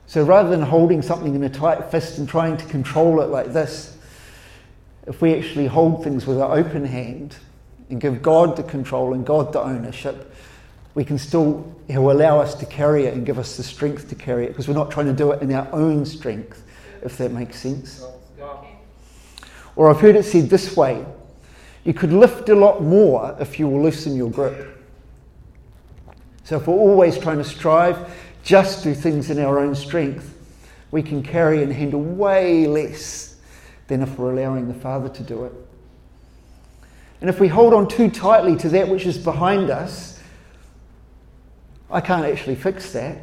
So 0.06 0.24
rather 0.24 0.50
than 0.50 0.62
holding 0.62 1.00
something 1.00 1.34
in 1.34 1.42
a 1.44 1.48
tight 1.48 1.90
fist 1.90 2.18
and 2.18 2.28
trying 2.28 2.56
to 2.56 2.64
control 2.66 3.20
it 3.20 3.26
like 3.26 3.52
this, 3.52 3.96
if 5.06 5.22
we 5.22 5.34
actually 5.34 5.68
hold 5.68 6.02
things 6.02 6.26
with 6.26 6.38
an 6.38 6.50
open 6.50 6.84
hand 6.84 7.36
and 7.88 8.00
give 8.00 8.20
God 8.20 8.56
the 8.56 8.62
control 8.64 9.14
and 9.14 9.24
God 9.24 9.52
the 9.52 9.60
ownership, 9.60 10.34
we 10.94 11.04
can 11.04 11.18
still, 11.18 11.72
He'll 11.86 12.10
allow 12.10 12.40
us 12.40 12.54
to 12.56 12.66
carry 12.66 13.06
it 13.06 13.14
and 13.14 13.24
give 13.24 13.38
us 13.38 13.56
the 13.56 13.62
strength 13.62 14.08
to 14.08 14.14
carry 14.16 14.44
it 14.44 14.48
because 14.48 14.66
we're 14.66 14.74
not 14.74 14.90
trying 14.90 15.06
to 15.06 15.12
do 15.12 15.30
it 15.30 15.40
in 15.40 15.52
our 15.52 15.68
own 15.72 16.04
strength, 16.04 16.62
if 17.02 17.16
that 17.18 17.30
makes 17.30 17.58
sense. 17.58 18.04
Or 19.76 19.90
I've 19.90 20.00
heard 20.00 20.16
it 20.16 20.24
said 20.24 20.50
this 20.50 20.76
way 20.76 21.04
you 21.84 21.92
could 21.92 22.12
lift 22.12 22.48
a 22.48 22.54
lot 22.54 22.82
more 22.82 23.36
if 23.40 23.58
you 23.58 23.66
will 23.66 23.82
loosen 23.82 24.14
your 24.14 24.30
grip. 24.30 24.78
So 26.44 26.56
if 26.56 26.66
we're 26.66 26.74
always 26.74 27.18
trying 27.18 27.38
to 27.38 27.44
strive 27.44 28.08
just 28.42 28.82
do 28.82 28.94
things 28.94 29.30
in 29.30 29.38
our 29.38 29.58
own 29.58 29.74
strength, 29.74 30.36
we 30.90 31.02
can 31.02 31.22
carry 31.22 31.62
and 31.62 31.72
handle 31.72 32.00
way 32.00 32.66
less 32.66 33.36
than 33.86 34.02
if 34.02 34.18
we're 34.18 34.32
allowing 34.32 34.68
the 34.68 34.74
Father 34.74 35.08
to 35.08 35.22
do 35.22 35.44
it. 35.44 35.52
And 37.20 37.30
if 37.30 37.38
we 37.38 37.46
hold 37.48 37.72
on 37.72 37.86
too 37.88 38.10
tightly 38.10 38.56
to 38.56 38.68
that 38.70 38.88
which 38.88 39.06
is 39.06 39.16
behind 39.16 39.70
us, 39.70 40.20
I 41.90 42.00
can't 42.00 42.24
actually 42.24 42.56
fix 42.56 42.92
that. 42.92 43.18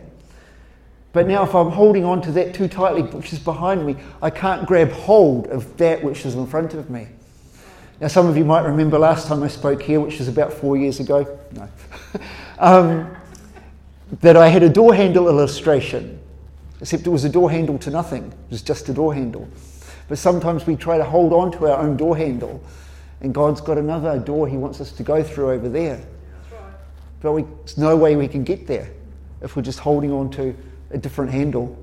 But 1.12 1.28
now, 1.28 1.44
if 1.44 1.56
I'm 1.56 1.72
holding 1.72 2.06
on 2.06 2.22
to 2.22 2.32
that 2.34 2.54
too 2.54 2.68
tightly, 2.68 3.02
which 3.02 3.34
is 3.34 3.40
behind 3.40 3.86
me, 3.86 3.96
I 4.22 4.30
can't 4.30 4.68
grab 4.68 4.92
hold 4.92 5.48
of 5.48 5.76
that 5.78 6.04
which 6.04 6.26
is 6.26 6.36
in 6.36 6.46
front 6.46 6.76
of 6.76 6.90
me. 6.90 7.08
Now, 8.00 8.08
some 8.08 8.28
of 8.28 8.38
you 8.38 8.46
might 8.46 8.66
remember 8.66 9.00
last 9.00 9.28
time 9.28 9.42
I 9.42 9.48
spoke 9.48 9.82
here, 9.82 10.00
which 10.00 10.20
was 10.20 10.28
about 10.28 10.54
four 10.54 10.78
years 10.78 11.00
ago. 11.00 11.40
No. 11.54 11.70
um, 12.60 13.16
that 14.22 14.38
I 14.38 14.48
had 14.48 14.64
a 14.64 14.70
door 14.70 14.94
handle 14.94 15.28
illustration, 15.28 16.20
except 16.80 17.06
it 17.06 17.10
was 17.10 17.26
a 17.26 17.30
door 17.30 17.50
handle 17.50 17.78
to 17.80 17.90
nothing. 17.90 18.26
It 18.28 18.52
was 18.52 18.62
just 18.62 18.88
a 18.90 18.94
door 18.94 19.14
handle. 19.14 19.50
But 20.08 20.18
sometimes 20.18 20.66
we 20.66 20.76
try 20.76 20.98
to 20.98 21.04
hold 21.04 21.34
on 21.34 21.52
to 21.54 21.68
our 21.68 21.80
own 21.80 21.98
door 21.98 22.16
handle, 22.16 22.64
and 23.22 23.34
God's 23.34 23.62
got 23.62 23.78
another 23.78 24.18
door 24.20 24.48
He 24.48 24.58
wants 24.58 24.80
us 24.80 24.92
to 24.94 25.04
go 25.04 25.24
through 25.24 25.52
over 25.52 25.70
there. 25.70 26.02
But 27.22 27.34
we, 27.34 27.42
there's 27.42 27.78
no 27.78 27.98
way 27.98 28.16
we 28.16 28.28
can 28.28 28.44
get 28.44 28.66
there 28.66 28.90
if 29.42 29.56
we're 29.56 29.62
just 29.62 29.80
holding 29.80 30.12
on 30.12 30.30
to 30.32 30.56
a 30.92 30.98
different 30.98 31.32
handle 31.32 31.78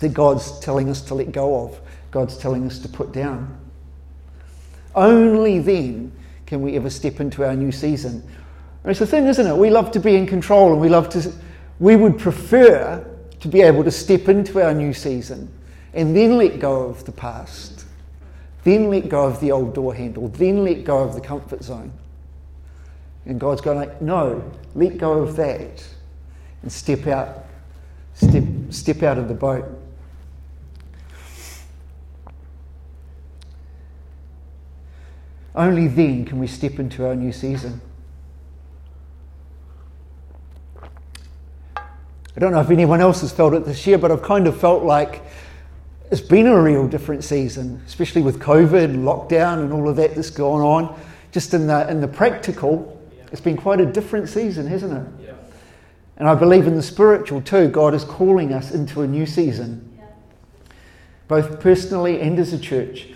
that 0.00 0.14
God's 0.14 0.58
telling 0.60 0.88
us 0.88 1.00
to 1.02 1.14
let 1.14 1.32
go 1.32 1.64
of, 1.64 1.80
God's 2.10 2.36
telling 2.36 2.66
us 2.66 2.78
to 2.80 2.88
put 2.88 3.12
down. 3.12 3.58
Only 4.94 5.58
then 5.58 6.12
can 6.46 6.62
we 6.62 6.76
ever 6.76 6.90
step 6.90 7.20
into 7.20 7.44
our 7.44 7.54
new 7.54 7.70
season. 7.70 8.22
It's 8.84 8.98
the 8.98 9.06
thing, 9.06 9.26
isn't 9.26 9.46
it? 9.46 9.56
We 9.56 9.70
love 9.70 9.90
to 9.92 10.00
be 10.00 10.16
in 10.16 10.26
control 10.26 10.72
and 10.72 10.80
we 10.80 10.88
love 10.88 11.08
to, 11.10 11.32
we 11.78 11.96
would 11.96 12.18
prefer 12.18 13.06
to 13.40 13.48
be 13.48 13.60
able 13.62 13.84
to 13.84 13.90
step 13.90 14.28
into 14.28 14.62
our 14.62 14.74
new 14.74 14.92
season 14.92 15.52
and 15.94 16.16
then 16.16 16.36
let 16.36 16.58
go 16.58 16.82
of 16.82 17.04
the 17.04 17.12
past, 17.12 17.84
then 18.64 18.90
let 18.90 19.08
go 19.08 19.26
of 19.26 19.40
the 19.40 19.52
old 19.52 19.74
door 19.74 19.94
handle, 19.94 20.28
then 20.28 20.64
let 20.64 20.84
go 20.84 20.98
of 20.98 21.14
the 21.14 21.20
comfort 21.20 21.62
zone. 21.62 21.92
And 23.26 23.38
God's 23.38 23.60
going 23.60 23.78
like, 23.78 24.00
no, 24.00 24.50
let 24.74 24.98
go 24.98 25.22
of 25.22 25.36
that 25.36 25.86
and 26.62 26.72
step 26.72 27.06
out, 27.06 27.44
step, 28.14 28.44
step 28.70 29.02
out 29.02 29.18
of 29.18 29.28
the 29.28 29.34
boat. 29.34 29.64
Only 35.54 35.88
then 35.88 36.24
can 36.24 36.38
we 36.38 36.46
step 36.46 36.78
into 36.78 37.06
our 37.06 37.14
new 37.14 37.32
season. 37.32 37.80
I 42.36 42.38
don't 42.38 42.52
know 42.52 42.60
if 42.60 42.70
anyone 42.70 43.00
else 43.00 43.20
has 43.22 43.32
felt 43.32 43.52
it 43.54 43.64
this 43.64 43.86
year, 43.86 43.98
but 43.98 44.10
I've 44.10 44.22
kind 44.22 44.46
of 44.46 44.58
felt 44.58 44.84
like 44.84 45.22
it's 46.10 46.20
been 46.20 46.46
a 46.46 46.60
real 46.60 46.88
different 46.88 47.24
season, 47.24 47.82
especially 47.86 48.22
with 48.22 48.38
COVID, 48.38 48.96
lockdown, 48.96 49.62
and 49.62 49.72
all 49.72 49.88
of 49.88 49.96
that 49.96 50.14
that's 50.14 50.30
going 50.30 50.62
on. 50.62 50.98
Just 51.32 51.54
in 51.54 51.66
the, 51.66 51.88
in 51.90 52.00
the 52.00 52.08
practical, 52.08 53.00
it's 53.30 53.40
been 53.40 53.56
quite 53.56 53.80
a 53.80 53.86
different 53.86 54.28
season, 54.28 54.66
hasn't 54.66 54.92
it? 54.92 55.19
And 56.20 56.28
I 56.28 56.34
believe 56.34 56.66
in 56.66 56.76
the 56.76 56.82
spiritual 56.82 57.40
too. 57.40 57.68
God 57.68 57.94
is 57.94 58.04
calling 58.04 58.52
us 58.52 58.72
into 58.72 59.00
a 59.00 59.06
new 59.06 59.24
season, 59.24 59.98
both 61.28 61.60
personally 61.60 62.20
and 62.20 62.38
as 62.38 62.52
a 62.52 62.58
church. 62.58 63.08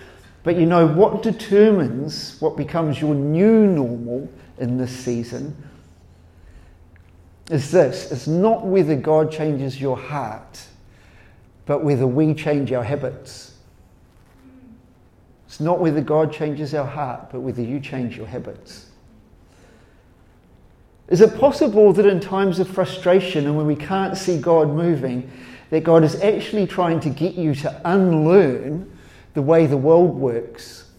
But 0.42 0.56
you 0.56 0.64
know, 0.64 0.87
what 0.87 1.23
determines 1.23 2.40
what 2.40 2.56
becomes 2.56 3.02
your 3.02 3.14
new 3.14 3.66
normal 3.66 4.26
in 4.56 4.78
this 4.78 4.90
season 4.90 5.54
is 7.50 7.70
this 7.70 8.11
it's 8.11 8.26
not 8.26 8.64
whether 8.64 8.96
God 8.96 9.30
changes 9.30 9.78
your 9.78 9.99
heart, 9.99 10.66
but 11.66 11.84
whether 11.84 12.06
we 12.06 12.32
change 12.32 12.73
our 12.73 12.84
habits. 12.84 13.58
It's 15.46 15.61
not 15.61 15.78
whether 15.78 16.00
God 16.00 16.32
changes 16.32 16.73
our 16.73 16.87
heart, 16.87 17.30
but 17.30 17.40
whether 17.40 17.61
you 17.61 17.80
change 17.80 18.16
your 18.16 18.26
habits. 18.26 18.87
Is 21.08 21.20
it 21.20 21.38
possible 21.38 21.92
that 21.92 22.06
in 22.06 22.18
times 22.18 22.58
of 22.58 22.68
frustration 22.68 23.46
and 23.46 23.56
when 23.56 23.66
we 23.66 23.76
can't 23.76 24.16
see 24.16 24.38
God 24.38 24.68
moving, 24.70 25.30
that 25.70 25.84
God 25.84 26.02
is 26.02 26.14
actually 26.23 26.66
trying 26.66 27.00
to 27.00 27.11
get 27.11 27.34
you 27.34 27.54
to 27.56 27.80
unlearn 27.84 28.90
the 29.34 29.42
way 29.42 29.66
the 29.66 29.76
world 29.76 30.14
works? 30.14 30.90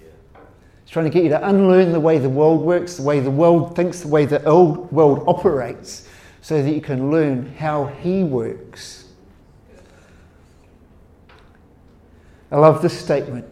He's 0.84 0.92
trying 0.92 1.06
to 1.06 1.12
get 1.12 1.24
you 1.24 1.30
to 1.30 1.48
unlearn 1.48 1.92
the 1.92 2.00
way 2.00 2.20
the 2.20 2.30
world 2.30 2.62
works, 2.62 2.98
the 2.98 3.04
way 3.04 3.20
the 3.20 3.32
world 3.32 3.76
thinks, 3.76 4.02
the 4.02 4.08
way 4.08 4.26
the 4.26 4.44
old 4.46 4.92
world 4.92 5.24
operates, 5.28 6.08
so 6.42 6.62
that 6.62 6.72
you 6.72 6.82
can 6.82 7.10
learn 7.10 7.56
how 7.56 7.86
He 7.86 8.24
works. 8.24 9.06
I 12.52 12.58
love 12.58 12.84
this 12.84 12.98
statement. 12.98 13.46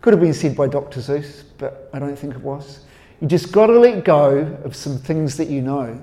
Could 0.00 0.12
have 0.12 0.20
been 0.20 0.34
said 0.34 0.56
by 0.56 0.66
Dr. 0.66 1.00
Seuss, 1.00 1.44
but 1.58 1.88
I 1.92 2.00
don't 2.00 2.18
think 2.18 2.34
it 2.34 2.40
was. 2.40 2.85
You 3.20 3.28
just 3.28 3.52
got 3.52 3.68
to 3.68 3.78
let 3.78 4.04
go 4.04 4.58
of 4.64 4.76
some 4.76 4.98
things 4.98 5.36
that 5.36 5.48
you 5.48 5.62
know. 5.62 6.00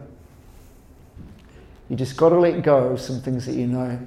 You 1.90 1.96
just 1.96 2.18
got 2.18 2.30
to 2.30 2.40
let 2.40 2.64
go 2.64 2.88
of 2.88 3.02
some 3.02 3.22
things 3.22 3.46
that 3.46 3.54
you 3.54 3.68
know. 3.68 4.00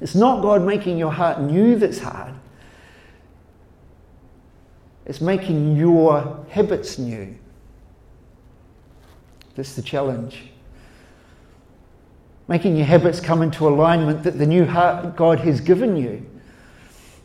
It's 0.00 0.14
not 0.14 0.42
God 0.42 0.62
making 0.62 0.98
your 0.98 1.10
heart 1.10 1.40
new 1.40 1.76
that's 1.76 1.98
hard. 1.98 2.34
It's 5.06 5.20
making 5.20 5.76
your 5.76 6.46
habits 6.50 6.98
new. 6.98 7.34
That's 9.54 9.74
the 9.74 9.82
challenge. 9.82 10.50
Making 12.48 12.76
your 12.76 12.86
habits 12.86 13.20
come 13.20 13.42
into 13.42 13.68
alignment 13.68 14.22
that 14.22 14.38
the 14.38 14.46
new 14.46 14.64
heart 14.64 15.16
God 15.16 15.40
has 15.40 15.60
given 15.60 15.96
you. 15.96 16.24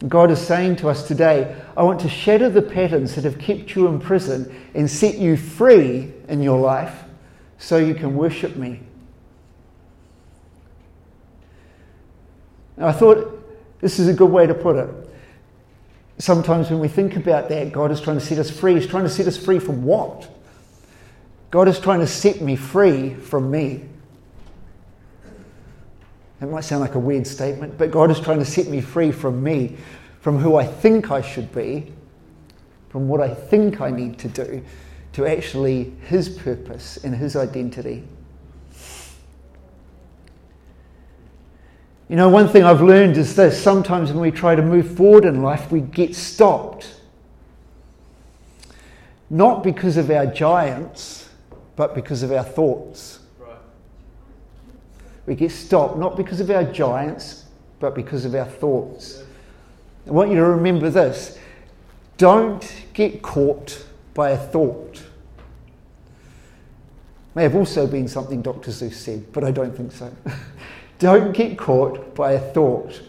God 0.07 0.31
is 0.31 0.39
saying 0.39 0.77
to 0.77 0.87
us 0.87 1.07
today, 1.07 1.55
I 1.75 1.83
want 1.83 1.99
to 2.01 2.09
shatter 2.09 2.49
the 2.49 2.61
patterns 2.61 3.15
that 3.15 3.25
have 3.25 3.37
kept 3.37 3.75
you 3.75 3.87
in 3.87 3.99
prison 3.99 4.53
and 4.73 4.89
set 4.89 5.17
you 5.17 5.35
free 5.35 6.13
in 6.29 6.41
your 6.41 6.59
life 6.59 7.03
so 7.57 7.77
you 7.77 7.93
can 7.93 8.15
worship 8.15 8.55
me. 8.55 8.79
Now, 12.77 12.87
I 12.87 12.91
thought 12.93 13.35
this 13.81 13.99
is 13.99 14.07
a 14.07 14.13
good 14.13 14.29
way 14.31 14.47
to 14.47 14.53
put 14.53 14.77
it. 14.77 14.89
Sometimes 16.17 16.69
when 16.69 16.79
we 16.79 16.87
think 16.87 17.17
about 17.17 17.49
that, 17.49 17.73
God 17.73 17.91
is 17.91 17.99
trying 17.99 18.17
to 18.19 18.25
set 18.25 18.39
us 18.39 18.49
free. 18.49 18.75
He's 18.75 18.87
trying 18.87 19.03
to 19.03 19.09
set 19.09 19.27
us 19.27 19.37
free 19.37 19.59
from 19.59 19.83
what? 19.83 20.29
God 21.51 21.67
is 21.67 21.79
trying 21.79 21.99
to 21.99 22.07
set 22.07 22.41
me 22.41 22.55
free 22.55 23.15
from 23.15 23.51
me. 23.51 23.83
It 26.41 26.45
might 26.45 26.61
sound 26.61 26.81
like 26.81 26.95
a 26.95 26.99
weird 26.99 27.27
statement, 27.27 27.77
but 27.77 27.91
God 27.91 28.09
is 28.11 28.19
trying 28.19 28.39
to 28.39 28.45
set 28.45 28.67
me 28.67 28.79
free 28.79 29.11
from 29.11 29.43
me, 29.43 29.75
from 30.21 30.37
who 30.37 30.55
I 30.55 30.65
think 30.65 31.11
I 31.11 31.21
should 31.21 31.53
be, 31.53 31.91
from 32.89 33.07
what 33.07 33.19
I 33.19 33.33
think 33.33 33.81
I 33.81 33.91
need 33.91 34.17
to 34.19 34.29
do, 34.29 34.63
to 35.13 35.25
actually 35.25 35.93
His 36.05 36.29
purpose 36.29 36.97
and 37.03 37.13
His 37.13 37.35
identity. 37.35 38.03
You 42.07 42.15
know, 42.15 42.29
one 42.29 42.47
thing 42.47 42.63
I've 42.63 42.81
learned 42.81 43.17
is 43.17 43.35
this 43.35 43.61
sometimes 43.61 44.11
when 44.11 44.21
we 44.21 44.31
try 44.31 44.55
to 44.55 44.63
move 44.63 44.97
forward 44.97 45.25
in 45.25 45.43
life, 45.43 45.71
we 45.71 45.81
get 45.81 46.15
stopped. 46.15 46.95
Not 49.29 49.61
because 49.61 49.95
of 49.95 50.09
our 50.09 50.25
giants, 50.25 51.29
but 51.75 51.93
because 51.93 52.23
of 52.23 52.31
our 52.31 52.43
thoughts. 52.43 53.18
We 55.29 55.35
get 55.35 55.51
stopped 55.51 55.99
not 55.99 56.17
because 56.17 56.39
of 56.39 56.49
our 56.49 56.63
giants, 56.63 57.45
but 57.79 57.93
because 57.93 58.25
of 58.25 58.33
our 58.33 58.47
thoughts. 58.47 59.21
I 60.07 60.11
want 60.11 60.31
you 60.31 60.37
to 60.37 60.43
remember 60.43 60.89
this 60.89 61.37
don't 62.17 62.85
get 62.93 63.21
caught 63.21 63.85
by 64.15 64.31
a 64.31 64.37
thought. 64.37 65.03
May 67.35 67.43
have 67.43 67.53
also 67.53 67.85
been 67.85 68.07
something 68.07 68.41
Dr. 68.41 68.71
Seuss 68.71 68.95
said, 68.95 69.31
but 69.31 69.43
I 69.43 69.51
don't 69.51 69.77
think 69.77 69.91
so. 69.91 70.11
don't 70.97 71.31
get 71.31 71.59
caught 71.59 72.15
by 72.15 72.31
a 72.31 72.39
thought. 72.39 72.99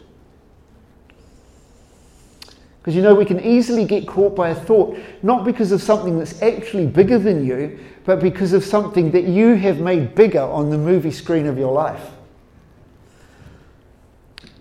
Because 2.80 2.96
you 2.96 3.02
know, 3.02 3.14
we 3.14 3.26
can 3.26 3.40
easily 3.40 3.84
get 3.84 4.06
caught 4.06 4.34
by 4.34 4.50
a 4.50 4.54
thought, 4.54 4.98
not 5.22 5.44
because 5.44 5.70
of 5.70 5.82
something 5.82 6.18
that's 6.18 6.40
actually 6.40 6.86
bigger 6.86 7.18
than 7.18 7.44
you, 7.44 7.78
but 8.04 8.20
because 8.20 8.54
of 8.54 8.64
something 8.64 9.10
that 9.10 9.24
you 9.24 9.54
have 9.54 9.80
made 9.80 10.14
bigger 10.14 10.40
on 10.40 10.70
the 10.70 10.78
movie 10.78 11.10
screen 11.10 11.46
of 11.46 11.58
your 11.58 11.72
life. 11.72 12.10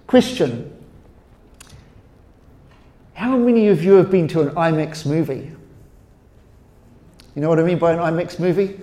Question 0.06 0.76
How 3.14 3.38
many 3.38 3.70
of 3.70 3.84
you 3.84 3.94
have 3.94 4.12
been 4.12 4.28
to 4.30 4.42
an 4.42 4.50
IMAX 4.50 5.06
movie? 5.06 5.52
You 7.36 7.42
know 7.42 7.48
what 7.48 7.60
I 7.60 7.64
mean 7.64 7.80
by 7.80 7.94
an 7.94 8.00
IMAX 8.00 8.38
movie? 8.38 8.78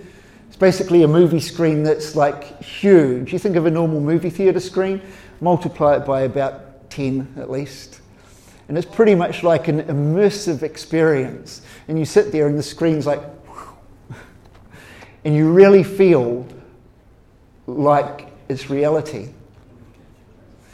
It's 0.47 0.55
basically 0.55 1.03
a 1.03 1.07
movie 1.07 1.41
screen 1.41 1.83
that's 1.83 2.15
like 2.15 2.59
huge. 2.61 3.33
You 3.33 3.37
think 3.37 3.55
of 3.55 3.67
a 3.67 3.71
normal 3.71 3.99
movie 3.99 4.31
theatre 4.31 4.59
screen, 4.59 4.99
multiply 5.41 5.97
it 5.97 6.05
by 6.05 6.21
about 6.21 6.89
10 6.89 7.35
at 7.37 7.51
least. 7.51 8.01
And 8.67 8.77
it's 8.77 8.87
pretty 8.87 9.15
much 9.15 9.43
like 9.43 9.67
an 9.67 9.83
immersive 9.83 10.61
experience. 10.61 11.61
And 11.87 11.97
you 11.97 12.05
sit 12.05 12.31
there 12.31 12.47
and 12.47 12.57
the 12.57 12.63
screen's 12.63 13.05
like, 13.05 13.21
and 15.23 15.35
you 15.35 15.51
really 15.51 15.83
feel 15.83 16.45
like 17.65 18.27
it's 18.49 18.69
reality. 18.69 19.29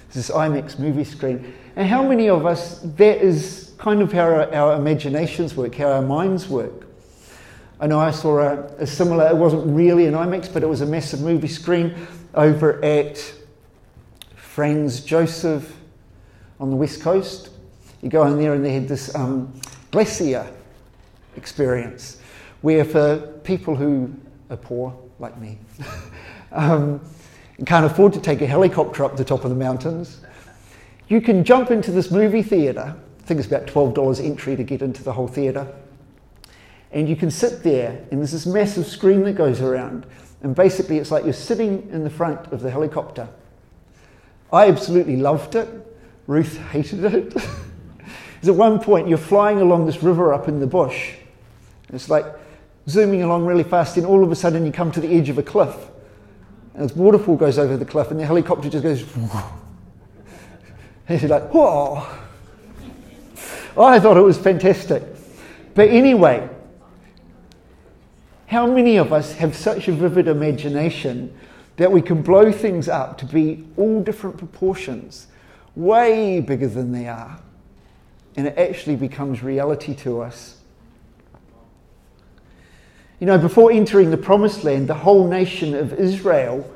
It's 0.07 0.15
this 0.15 0.29
IMAX 0.29 0.79
movie 0.79 1.03
screen. 1.03 1.53
And 1.75 1.87
how 1.87 2.07
many 2.07 2.29
of 2.29 2.45
us, 2.45 2.79
that 2.81 3.17
is 3.21 3.73
kind 3.77 4.01
of 4.01 4.11
how 4.11 4.21
our, 4.21 4.53
our 4.53 4.75
imaginations 4.75 5.55
work, 5.55 5.75
how 5.75 5.91
our 5.91 6.01
minds 6.01 6.47
work. 6.47 6.87
I 7.79 7.87
know 7.87 7.99
I 7.99 8.11
saw 8.11 8.39
a, 8.39 8.63
a, 8.77 8.87
similar, 8.87 9.27
it 9.27 9.35
wasn't 9.35 9.65
really 9.75 10.05
an 10.05 10.13
IMAX, 10.13 10.53
but 10.53 10.63
it 10.63 10.67
was 10.67 10.81
a 10.81 10.85
massive 10.85 11.21
movie 11.21 11.47
screen 11.47 11.95
over 12.33 12.83
at 12.85 13.33
Franz 14.35 15.01
Josef 15.01 15.75
on 16.59 16.69
the 16.69 16.75
west 16.75 17.01
coast. 17.01 17.49
You 18.03 18.09
go 18.09 18.27
in 18.27 18.37
there 18.37 18.53
and 18.53 18.63
they 18.63 18.73
had 18.73 18.87
this 18.87 19.15
um, 19.15 19.53
glacier 19.91 20.45
experience 21.37 22.17
where 22.61 22.83
for 22.83 23.17
people 23.43 23.75
who 23.75 24.13
are 24.49 24.57
poor, 24.57 24.95
like 25.19 25.39
me, 25.39 25.57
um, 26.51 27.01
can't 27.65 27.85
afford 27.85 28.11
to 28.13 28.19
take 28.19 28.41
a 28.41 28.45
helicopter 28.45 29.05
up 29.05 29.15
the 29.15 29.23
top 29.23 29.45
of 29.45 29.49
the 29.49 29.55
mountains, 29.55 30.19
you 31.07 31.21
can 31.21 31.45
jump 31.45 31.71
into 31.71 31.91
this 31.91 32.11
movie 32.11 32.43
theatre. 32.43 32.93
I 33.21 33.25
think 33.25 33.39
it's 33.39 33.47
about 33.47 33.67
$12 33.67 34.23
entry 34.23 34.57
to 34.57 34.63
get 34.63 34.81
into 34.81 35.01
the 35.01 35.13
whole 35.13 35.29
theatre. 35.29 35.73
And 36.91 37.07
you 37.07 37.15
can 37.15 37.31
sit 37.31 37.63
there, 37.63 38.05
and 38.11 38.19
there's 38.19 38.33
this 38.33 38.45
massive 38.45 38.85
screen 38.85 39.23
that 39.23 39.33
goes 39.33 39.61
around. 39.61 40.05
And 40.41 40.53
basically, 40.53 40.97
it's 40.97 41.09
like 41.09 41.23
you're 41.23 41.31
sitting 41.31 41.89
in 41.89 42.03
the 42.03 42.09
front 42.09 42.51
of 42.51 42.61
the 42.61 42.69
helicopter. 42.69 43.29
I 44.51 44.67
absolutely 44.67 45.15
loved 45.15 45.55
it. 45.55 45.69
Ruth 46.27 46.57
hated 46.57 47.05
it. 47.05 47.33
at 48.49 48.55
one 48.55 48.79
point 48.79 49.07
you're 49.07 49.17
flying 49.17 49.61
along 49.61 49.85
this 49.85 50.03
river 50.03 50.33
up 50.33 50.47
in 50.47 50.59
the 50.59 50.67
bush. 50.67 51.13
It's 51.91 52.09
like 52.09 52.25
zooming 52.89 53.23
along 53.23 53.45
really 53.45 53.63
fast, 53.63 53.97
and 53.97 54.05
all 54.05 54.23
of 54.23 54.31
a 54.31 54.35
sudden 54.35 54.65
you 54.65 54.71
come 54.71 54.91
to 54.91 54.99
the 54.99 55.07
edge 55.07 55.29
of 55.29 55.37
a 55.37 55.43
cliff. 55.43 55.75
And 56.73 56.89
this 56.89 56.95
waterfall 56.95 57.35
goes 57.35 57.57
over 57.57 57.77
the 57.77 57.85
cliff, 57.85 58.11
and 58.11 58.19
the 58.19 58.25
helicopter 58.25 58.69
just 58.69 58.83
goes. 58.83 59.05
and 61.07 61.21
you're 61.21 61.29
like, 61.29 61.53
whoa. 61.53 62.05
I 63.77 63.99
thought 63.99 64.17
it 64.17 64.21
was 64.21 64.37
fantastic. 64.37 65.03
But 65.75 65.89
anyway, 65.89 66.49
how 68.47 68.67
many 68.67 68.97
of 68.97 69.13
us 69.13 69.33
have 69.33 69.55
such 69.55 69.87
a 69.87 69.91
vivid 69.91 70.27
imagination 70.27 71.35
that 71.77 71.91
we 71.91 72.01
can 72.01 72.21
blow 72.21 72.51
things 72.51 72.87
up 72.87 73.17
to 73.19 73.25
be 73.25 73.65
all 73.77 74.01
different 74.03 74.37
proportions, 74.37 75.27
way 75.75 76.39
bigger 76.39 76.67
than 76.67 76.91
they 76.91 77.07
are? 77.07 77.39
And 78.35 78.47
it 78.47 78.57
actually 78.57 78.95
becomes 78.95 79.43
reality 79.43 79.93
to 79.95 80.21
us. 80.21 80.57
You 83.19 83.27
know, 83.27 83.37
before 83.37 83.71
entering 83.71 84.11
the 84.11 84.17
promised 84.17 84.63
land, 84.63 84.87
the 84.87 84.95
whole 84.95 85.27
nation 85.27 85.75
of 85.75 85.93
Israel 85.93 86.69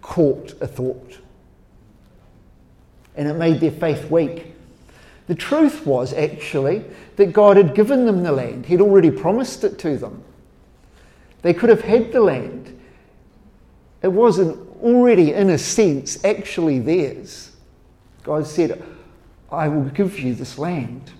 caught 0.00 0.54
a 0.60 0.66
thought. 0.66 1.18
and 3.14 3.28
it 3.28 3.34
made 3.34 3.60
their 3.60 3.70
faith 3.70 4.10
weak. 4.10 4.54
The 5.26 5.34
truth 5.34 5.86
was 5.86 6.12
actually 6.14 6.84
that 7.16 7.32
God 7.32 7.56
had 7.56 7.74
given 7.74 8.06
them 8.06 8.22
the 8.22 8.32
land, 8.32 8.66
He'd 8.66 8.80
already 8.80 9.10
promised 9.10 9.64
it 9.64 9.78
to 9.80 9.98
them. 9.98 10.22
They 11.42 11.52
could 11.52 11.68
have 11.68 11.82
had 11.82 12.12
the 12.12 12.20
land. 12.20 12.80
It 14.02 14.08
wasn't 14.08 14.58
already, 14.82 15.32
in 15.32 15.50
a 15.50 15.58
sense, 15.58 16.24
actually 16.24 16.78
theirs. 16.78 17.52
God 18.22 18.46
said, 18.46 18.82
I 19.52 19.68
will 19.68 19.84
give 19.84 20.18
you 20.18 20.34
this 20.34 20.58
land. 20.58 21.12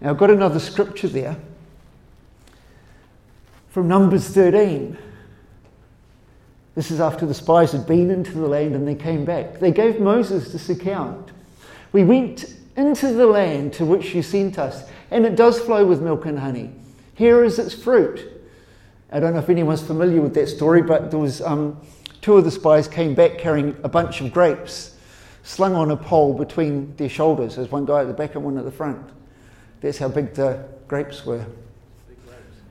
Now, 0.00 0.10
I've 0.10 0.18
got 0.18 0.30
another 0.30 0.60
scripture 0.60 1.08
there 1.08 1.36
from 3.70 3.88
Numbers 3.88 4.28
13. 4.28 4.96
This 6.74 6.90
is 6.90 7.00
after 7.00 7.26
the 7.26 7.34
spies 7.34 7.72
had 7.72 7.86
been 7.86 8.10
into 8.10 8.32
the 8.32 8.46
land 8.46 8.74
and 8.74 8.86
they 8.86 8.94
came 8.94 9.24
back. 9.24 9.58
They 9.58 9.72
gave 9.72 10.00
Moses 10.00 10.52
this 10.52 10.70
account. 10.70 11.30
We 11.90 12.04
went 12.04 12.54
into 12.76 13.12
the 13.12 13.26
land 13.26 13.72
to 13.74 13.84
which 13.84 14.14
you 14.14 14.22
sent 14.22 14.58
us, 14.58 14.88
and 15.10 15.26
it 15.26 15.36
does 15.36 15.60
flow 15.60 15.84
with 15.84 16.00
milk 16.00 16.24
and 16.24 16.38
honey. 16.38 16.70
Here 17.14 17.44
is 17.44 17.58
its 17.58 17.74
fruit. 17.74 18.28
I 19.10 19.20
don't 19.20 19.34
know 19.34 19.40
if 19.40 19.50
anyone's 19.50 19.82
familiar 19.82 20.22
with 20.22 20.34
that 20.34 20.48
story, 20.48 20.82
but 20.82 21.10
there 21.10 21.20
was 21.20 21.42
um, 21.42 21.78
two 22.22 22.36
of 22.36 22.44
the 22.44 22.50
spies 22.50 22.88
came 22.88 23.14
back 23.14 23.36
carrying 23.36 23.76
a 23.82 23.88
bunch 23.88 24.22
of 24.22 24.32
grapes 24.32 24.91
slung 25.42 25.74
on 25.74 25.90
a 25.90 25.96
pole 25.96 26.34
between 26.34 26.94
their 26.96 27.08
shoulders. 27.08 27.56
There's 27.56 27.70
one 27.70 27.84
guy 27.84 28.02
at 28.02 28.06
the 28.06 28.14
back 28.14 28.34
and 28.34 28.44
one 28.44 28.58
at 28.58 28.64
the 28.64 28.70
front. 28.70 29.10
That's 29.80 29.98
how 29.98 30.08
big 30.08 30.34
the 30.34 30.64
grapes 30.88 31.26
were. 31.26 31.44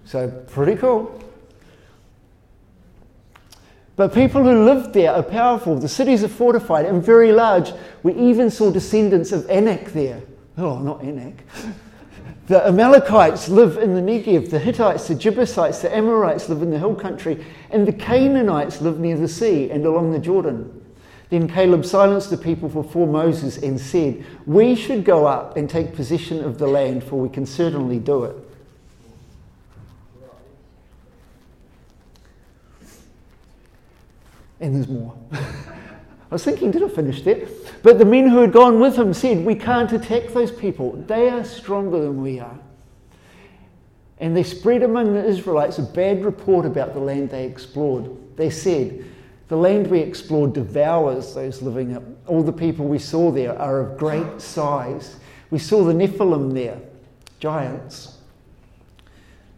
So 0.06 0.30
pretty 0.48 0.76
cool. 0.76 1.22
But 3.96 4.14
people 4.14 4.44
who 4.44 4.66
lived 4.66 4.94
there 4.94 5.14
are 5.14 5.24
powerful. 5.24 5.78
The 5.78 5.90
cities 5.90 6.24
are 6.24 6.30
fortified 6.30 6.86
and 6.86 7.04
very 7.04 7.32
large. 7.32 7.72
We 8.04 8.14
even 8.16 8.50
saw 8.50 8.72
descendants 8.72 9.32
of 9.32 9.50
Anak 9.50 9.92
there. 9.94 10.22
Oh, 10.58 10.80
not 10.80 11.04
Anak. 11.04 11.44
The 12.48 12.68
Amalekites 12.68 13.48
live 13.48 13.78
in 13.78 13.94
the 13.94 14.02
Negev, 14.02 14.50
the 14.50 14.60
Hittites, 14.60 15.08
the 15.08 15.16
Jebusites, 15.16 15.84
the 15.84 15.96
Amorites 15.96 16.50
live 16.50 16.62
in 16.62 16.70
the 16.70 16.78
hill 16.78 16.96
country, 16.96 17.46
and 17.70 17.88
the 17.88 17.94
Canaanites 17.94 18.82
live 18.82 19.00
near 19.00 19.16
the 19.16 19.28
sea 19.28 19.70
and 19.70 19.86
along 19.86 20.12
the 20.12 20.20
Jordan. 20.20 20.81
Then 21.32 21.48
Caleb 21.48 21.86
silenced 21.86 22.30
the 22.30 22.38
people 22.38 22.68
before 22.68 23.08
Moses 23.08 23.58
and 23.58 23.80
said, 23.80 24.26
We 24.46 24.76
should 24.76 25.06
go 25.06 25.26
up 25.26 25.56
and 25.56 25.70
take 25.70 25.96
possession 25.96 26.44
of 26.44 26.58
the 26.58 26.68
land, 26.68 27.06
for 27.06 27.16
we 27.16 27.30
can 27.30 27.46
certainly 27.46 28.00
do 28.00 28.26
it. 28.26 28.36
And 34.60 34.76
there's 34.76 34.90
more. 34.90 35.16
I 35.32 36.36
was 36.36 36.44
thinking, 36.44 36.70
did 36.70 36.84
I 36.84 36.90
finish 36.90 37.22
that? 37.22 37.82
But 37.82 37.98
the 37.98 38.06
men 38.06 38.28
who 38.28 38.40
had 38.40 38.52
gone 38.52 38.82
with 38.82 38.98
him 38.98 39.14
said, 39.14 39.46
We 39.46 39.56
can't 39.56 39.92
attack 39.94 40.34
those 40.34 40.52
people. 40.52 41.02
They 41.08 41.30
are 41.30 41.46
stronger 41.46 42.02
than 42.02 42.22
we 42.22 42.42
are. 42.42 42.60
And 44.20 44.36
they 44.36 44.44
spread 44.44 44.84
among 44.84 45.14
the 45.14 45.26
Israelites 45.26 45.80
a 45.80 45.84
bad 45.84 46.26
report 46.26 46.66
about 46.66 46.94
the 46.94 47.00
land 47.00 47.30
they 47.30 47.46
explored. 47.46 48.36
They 48.36 48.50
said, 48.50 49.06
The 49.52 49.58
land 49.58 49.88
we 49.88 50.00
explored 50.00 50.54
devours 50.54 51.36
those 51.36 51.62
living 51.62 51.94
up. 51.94 52.04
All 52.26 52.42
the 52.42 52.54
people 52.54 52.88
we 52.88 53.00
saw 53.00 53.32
there 53.32 53.60
are 53.60 53.82
of 53.82 53.98
great 53.98 54.40
size. 54.40 55.18
We 55.50 55.60
saw 55.60 55.84
the 55.84 55.92
Nephilim 55.92 56.54
there, 56.54 56.80
giants. 57.42 58.18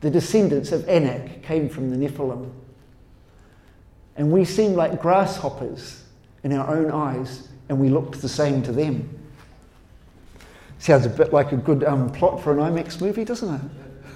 The 0.02 0.10
descendants 0.10 0.72
of 0.72 0.90
Anak 0.90 1.44
came 1.44 1.70
from 1.70 1.92
the 1.92 1.96
Nephilim. 1.96 2.50
And 4.16 4.32
we 4.32 4.46
seem 4.46 4.74
like 4.74 5.00
grasshoppers 5.00 6.04
in 6.44 6.54
our 6.54 6.76
own 6.76 6.90
eyes 6.90 7.50
and 7.70 7.80
we 7.80 7.90
looked 7.90 8.20
the 8.20 8.28
same 8.28 8.64
to 8.64 8.72
them. 8.72 9.08
Sounds 10.80 11.06
a 11.06 11.10
bit 11.10 11.32
like 11.32 11.52
a 11.52 11.58
good 11.58 11.84
um, 11.84 12.12
plot 12.12 12.42
for 12.42 12.52
an 12.52 12.58
IMAX 12.58 13.00
movie, 13.00 13.26
doesn't 13.26 13.62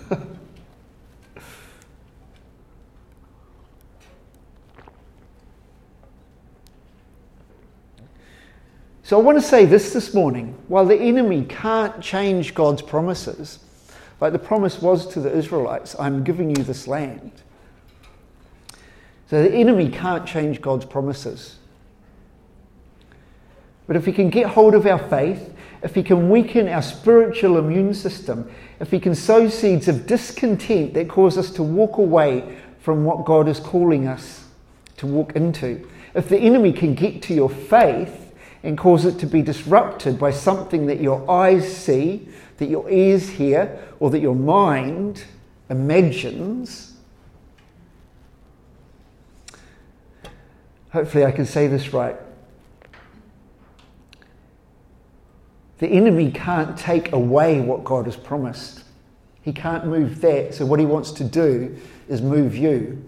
it? 0.10 0.17
so 9.08 9.17
I 9.17 9.22
want 9.22 9.38
to 9.38 9.41
say 9.41 9.63
this 9.63 9.93
this 9.93 10.13
morning. 10.13 10.54
While 10.67 10.86
the 10.86 10.98
enemy 10.98 11.46
can't 11.48 12.02
change 12.02 12.54
God's 12.54 12.82
promises, 12.82 13.60
like 14.20 14.34
the 14.34 14.38
promise 14.38 14.82
was 14.82 15.08
to 15.13 15.22
the 15.22 15.34
Israelites, 15.34 15.96
I'm 15.98 16.26
giving 16.26 16.50
you 16.50 16.62
this 16.62 16.89
land. 16.89 17.32
So 19.30 19.41
the 19.41 19.54
enemy 19.54 19.88
can't 19.88 20.28
change 20.28 20.60
God's 20.60 20.84
promises. 20.84 21.56
But 23.88 23.96
if 23.96 24.06
he 24.06 24.12
can 24.12 24.30
get 24.30 24.48
hold 24.48 24.76
of 24.76 24.86
our 24.86 25.00
faith, 25.00 25.56
if 25.84 25.96
he 25.96 26.04
can 26.04 26.30
weaken 26.30 26.67
our 26.67 26.82
spiritual 26.82 27.60
immune 27.60 27.93
system, 27.93 28.52
if 28.82 28.91
he 28.91 29.00
can 29.00 29.15
sow 29.15 29.48
seeds 29.48 29.88
of 29.88 30.06
discontent 30.06 30.93
that 30.96 31.08
cause 31.08 31.38
us 31.38 31.50
to 31.52 31.63
walk 31.63 31.98
away 31.98 32.58
from 32.80 33.06
what 33.06 33.24
God 33.24 33.48
is 33.48 33.62
calling 33.62 34.06
us 34.06 34.50
to 34.98 35.08
walk 35.08 35.38
into, 35.38 35.88
if 36.13 36.28
the 36.28 36.38
enemy 36.38 36.74
can 36.74 36.93
get 36.93 37.22
to 37.22 37.34
your 37.34 37.50
faith 37.50 38.26
and 38.67 38.77
cause 38.77 39.06
it 39.06 39.17
to 39.17 39.25
be 39.25 39.41
disrupted 39.41 40.19
by 40.19 40.30
something 40.30 40.88
that 40.88 40.99
your 40.99 41.32
eyes 41.32 41.73
see, 41.73 42.27
that 42.58 42.67
your 42.67 42.89
ears 42.89 43.30
hear, 43.30 43.82
or 44.01 44.10
that 44.10 44.19
your 44.19 44.36
mind 44.36 45.23
imagines, 45.69 46.97
hopefully 50.91 51.23
I 51.23 51.32
can 51.32 51.45
say 51.45 51.67
this 51.67 51.93
right. 51.93 52.17
The 55.77 55.88
enemy 55.88 56.30
can't 56.30 56.77
take 56.77 57.13
away 57.13 57.62
what 57.62 57.86
God 57.86 58.03
has 58.03 58.17
promised. 58.17 58.84
He 59.43 59.53
can't 59.53 59.86
move 59.86 60.19
that. 60.19 60.56
So, 60.56 60.65
what 60.65 60.82
he 60.82 60.86
wants 60.86 61.12
to 61.12 61.23
do 61.23 61.77
is 62.10 62.21
move 62.21 62.53
you. 62.53 63.01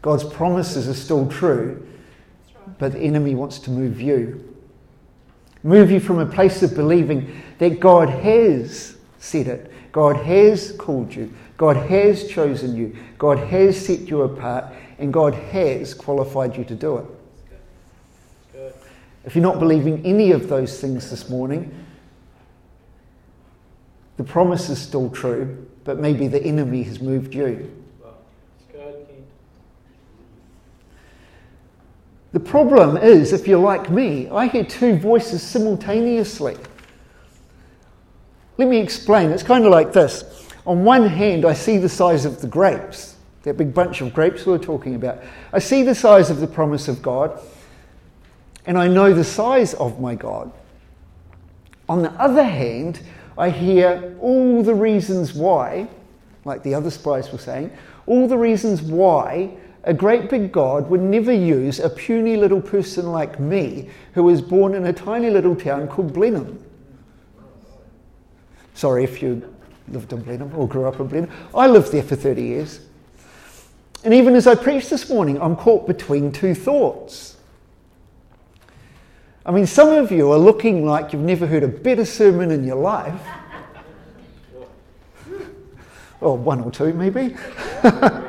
God's 0.00 0.22
promises 0.22 0.88
are 0.88 0.94
still 0.94 1.28
true, 1.28 1.84
but 2.78 2.92
the 2.92 3.00
enemy 3.00 3.34
wants 3.34 3.58
to 3.60 3.70
move 3.70 4.00
you. 4.00 4.54
Move 5.62 5.90
you 5.90 6.00
from 6.00 6.18
a 6.18 6.26
place 6.26 6.62
of 6.62 6.74
believing 6.74 7.42
that 7.58 7.80
God 7.80 8.08
has 8.08 8.96
said 9.18 9.48
it, 9.48 9.72
God 9.92 10.16
has 10.16 10.72
called 10.72 11.14
you, 11.14 11.32
God 11.56 11.76
has 11.76 12.28
chosen 12.28 12.76
you, 12.76 12.96
God 13.18 13.38
has 13.38 13.84
set 13.84 14.00
you 14.00 14.22
apart, 14.22 14.66
and 14.98 15.12
God 15.12 15.34
has 15.34 15.94
qualified 15.94 16.56
you 16.56 16.64
to 16.64 16.74
do 16.74 16.98
it. 16.98 17.06
If 19.24 19.34
you're 19.34 19.42
not 19.42 19.58
believing 19.58 20.06
any 20.06 20.30
of 20.30 20.48
those 20.48 20.80
things 20.80 21.10
this 21.10 21.28
morning, 21.28 21.74
the 24.16 24.24
promise 24.24 24.68
is 24.70 24.80
still 24.80 25.10
true, 25.10 25.66
but 25.84 25.98
maybe 25.98 26.28
the 26.28 26.42
enemy 26.42 26.84
has 26.84 27.00
moved 27.00 27.34
you. 27.34 27.70
The 32.36 32.40
problem 32.40 32.98
is, 32.98 33.32
if 33.32 33.48
you're 33.48 33.58
like 33.58 33.88
me, 33.88 34.28
I 34.28 34.48
hear 34.48 34.62
two 34.62 34.98
voices 34.98 35.42
simultaneously. 35.42 36.54
Let 38.58 38.68
me 38.68 38.76
explain. 38.76 39.30
It's 39.30 39.42
kind 39.42 39.64
of 39.64 39.70
like 39.70 39.94
this. 39.94 40.46
On 40.66 40.84
one 40.84 41.06
hand, 41.06 41.46
I 41.46 41.54
see 41.54 41.78
the 41.78 41.88
size 41.88 42.26
of 42.26 42.42
the 42.42 42.46
grapes, 42.46 43.16
that 43.44 43.56
big 43.56 43.72
bunch 43.72 44.02
of 44.02 44.12
grapes 44.12 44.44
we 44.44 44.52
were 44.52 44.58
talking 44.58 44.96
about. 44.96 45.22
I 45.54 45.60
see 45.60 45.82
the 45.82 45.94
size 45.94 46.28
of 46.28 46.40
the 46.40 46.46
promise 46.46 46.88
of 46.88 47.00
God, 47.00 47.40
and 48.66 48.76
I 48.76 48.86
know 48.86 49.14
the 49.14 49.24
size 49.24 49.72
of 49.72 49.98
my 49.98 50.14
God. 50.14 50.52
On 51.88 52.02
the 52.02 52.12
other 52.20 52.44
hand, 52.44 53.00
I 53.38 53.48
hear 53.48 54.14
all 54.20 54.62
the 54.62 54.74
reasons 54.74 55.32
why, 55.32 55.88
like 56.44 56.62
the 56.62 56.74
other 56.74 56.90
spies 56.90 57.32
were 57.32 57.38
saying, 57.38 57.70
all 58.06 58.28
the 58.28 58.36
reasons 58.36 58.82
why 58.82 59.56
a 59.86 59.94
great 59.94 60.28
big 60.28 60.50
God 60.50 60.90
would 60.90 61.00
never 61.00 61.32
use 61.32 61.78
a 61.78 61.88
puny 61.88 62.36
little 62.36 62.60
person 62.60 63.12
like 63.12 63.38
me 63.38 63.88
who 64.14 64.24
was 64.24 64.42
born 64.42 64.74
in 64.74 64.84
a 64.86 64.92
tiny 64.92 65.30
little 65.30 65.54
town 65.54 65.86
called 65.86 66.12
Blenheim. 66.12 66.62
Sorry 68.74 69.04
if 69.04 69.22
you 69.22 69.54
lived 69.88 70.12
in 70.12 70.22
Blenheim 70.22 70.52
or 70.56 70.66
grew 70.66 70.86
up 70.86 70.98
in 70.98 71.06
Blenheim. 71.06 71.32
I 71.54 71.68
lived 71.68 71.92
there 71.92 72.02
for 72.02 72.16
30 72.16 72.42
years. 72.42 72.80
And 74.02 74.12
even 74.12 74.34
as 74.34 74.48
I 74.48 74.56
preach 74.56 74.88
this 74.88 75.08
morning, 75.08 75.40
I'm 75.40 75.54
caught 75.54 75.86
between 75.86 76.32
two 76.32 76.54
thoughts. 76.54 77.36
I 79.46 79.52
mean, 79.52 79.66
some 79.66 79.90
of 79.90 80.10
you 80.10 80.32
are 80.32 80.38
looking 80.38 80.84
like 80.84 81.12
you've 81.12 81.22
never 81.22 81.46
heard 81.46 81.62
a 81.62 81.68
better 81.68 82.04
sermon 82.04 82.50
in 82.50 82.64
your 82.64 82.76
life. 82.76 83.20
or 86.20 86.36
one 86.36 86.60
or 86.60 86.72
two, 86.72 86.92
maybe. 86.92 87.36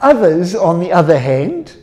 Others, 0.00 0.54
on 0.54 0.80
the 0.80 0.92
other 0.92 1.18
hand, 1.18 1.76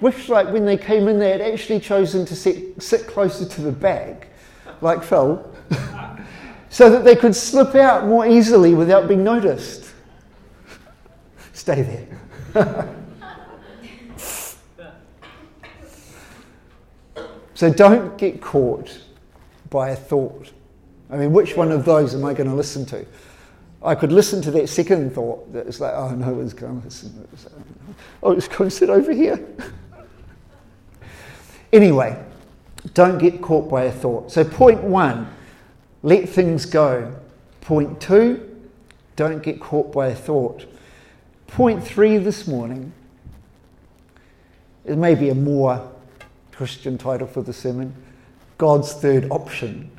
wish 0.00 0.28
like 0.28 0.52
when 0.52 0.64
they 0.64 0.76
came 0.76 1.08
in, 1.08 1.18
they 1.18 1.30
had 1.30 1.40
actually 1.40 1.80
chosen 1.80 2.24
to 2.26 2.36
sit, 2.36 2.82
sit 2.82 3.06
closer 3.06 3.44
to 3.44 3.60
the 3.60 3.72
back, 3.72 4.28
like 4.80 5.02
Phil, 5.02 5.50
so 6.70 6.90
that 6.90 7.04
they 7.04 7.16
could 7.16 7.34
slip 7.34 7.74
out 7.74 8.06
more 8.06 8.26
easily 8.26 8.74
without 8.74 9.08
being 9.08 9.24
noticed. 9.24 9.92
Stay 11.52 12.08
there. 12.54 12.96
So 17.54 17.72
don't 17.72 18.18
get 18.18 18.42
caught 18.42 19.00
by 19.70 19.90
a 19.90 19.96
thought. 19.96 20.52
I 21.08 21.16
mean, 21.16 21.32
which 21.32 21.56
one 21.56 21.70
of 21.70 21.84
those 21.84 22.14
am 22.14 22.24
I 22.24 22.34
going 22.34 22.48
to 22.48 22.54
listen 22.54 22.84
to? 22.86 23.06
I 23.84 23.94
could 23.94 24.12
listen 24.12 24.40
to 24.42 24.50
that 24.52 24.68
second 24.68 25.14
thought 25.14 25.52
that 25.52 25.66
is 25.66 25.78
like, 25.78 25.92
oh, 25.94 26.10
no 26.14 26.32
one's 26.32 26.54
going 26.54 26.80
to 26.80 26.86
listen. 26.86 27.28
Oh, 28.22 28.34
go 28.34 28.64
and 28.64 28.72
sit 28.72 28.88
over 28.88 29.12
here. 29.12 29.46
anyway, 31.72 32.18
don't 32.94 33.18
get 33.18 33.42
caught 33.42 33.70
by 33.70 33.84
a 33.84 33.92
thought. 33.92 34.32
So, 34.32 34.42
point 34.42 34.82
one, 34.82 35.28
let 36.02 36.28
things 36.28 36.64
go. 36.64 37.14
Point 37.60 38.00
two, 38.00 38.58
don't 39.16 39.42
get 39.42 39.60
caught 39.60 39.92
by 39.92 40.08
a 40.08 40.14
thought. 40.14 40.64
Point 41.46 41.84
three 41.84 42.16
this 42.16 42.48
morning, 42.48 42.92
it 44.86 44.96
may 44.96 45.14
be 45.14 45.28
a 45.28 45.34
more 45.34 45.92
Christian 46.52 46.96
title 46.96 47.26
for 47.26 47.42
the 47.42 47.52
sermon 47.52 47.94
God's 48.56 48.92
third 48.92 49.26
option. 49.30 49.90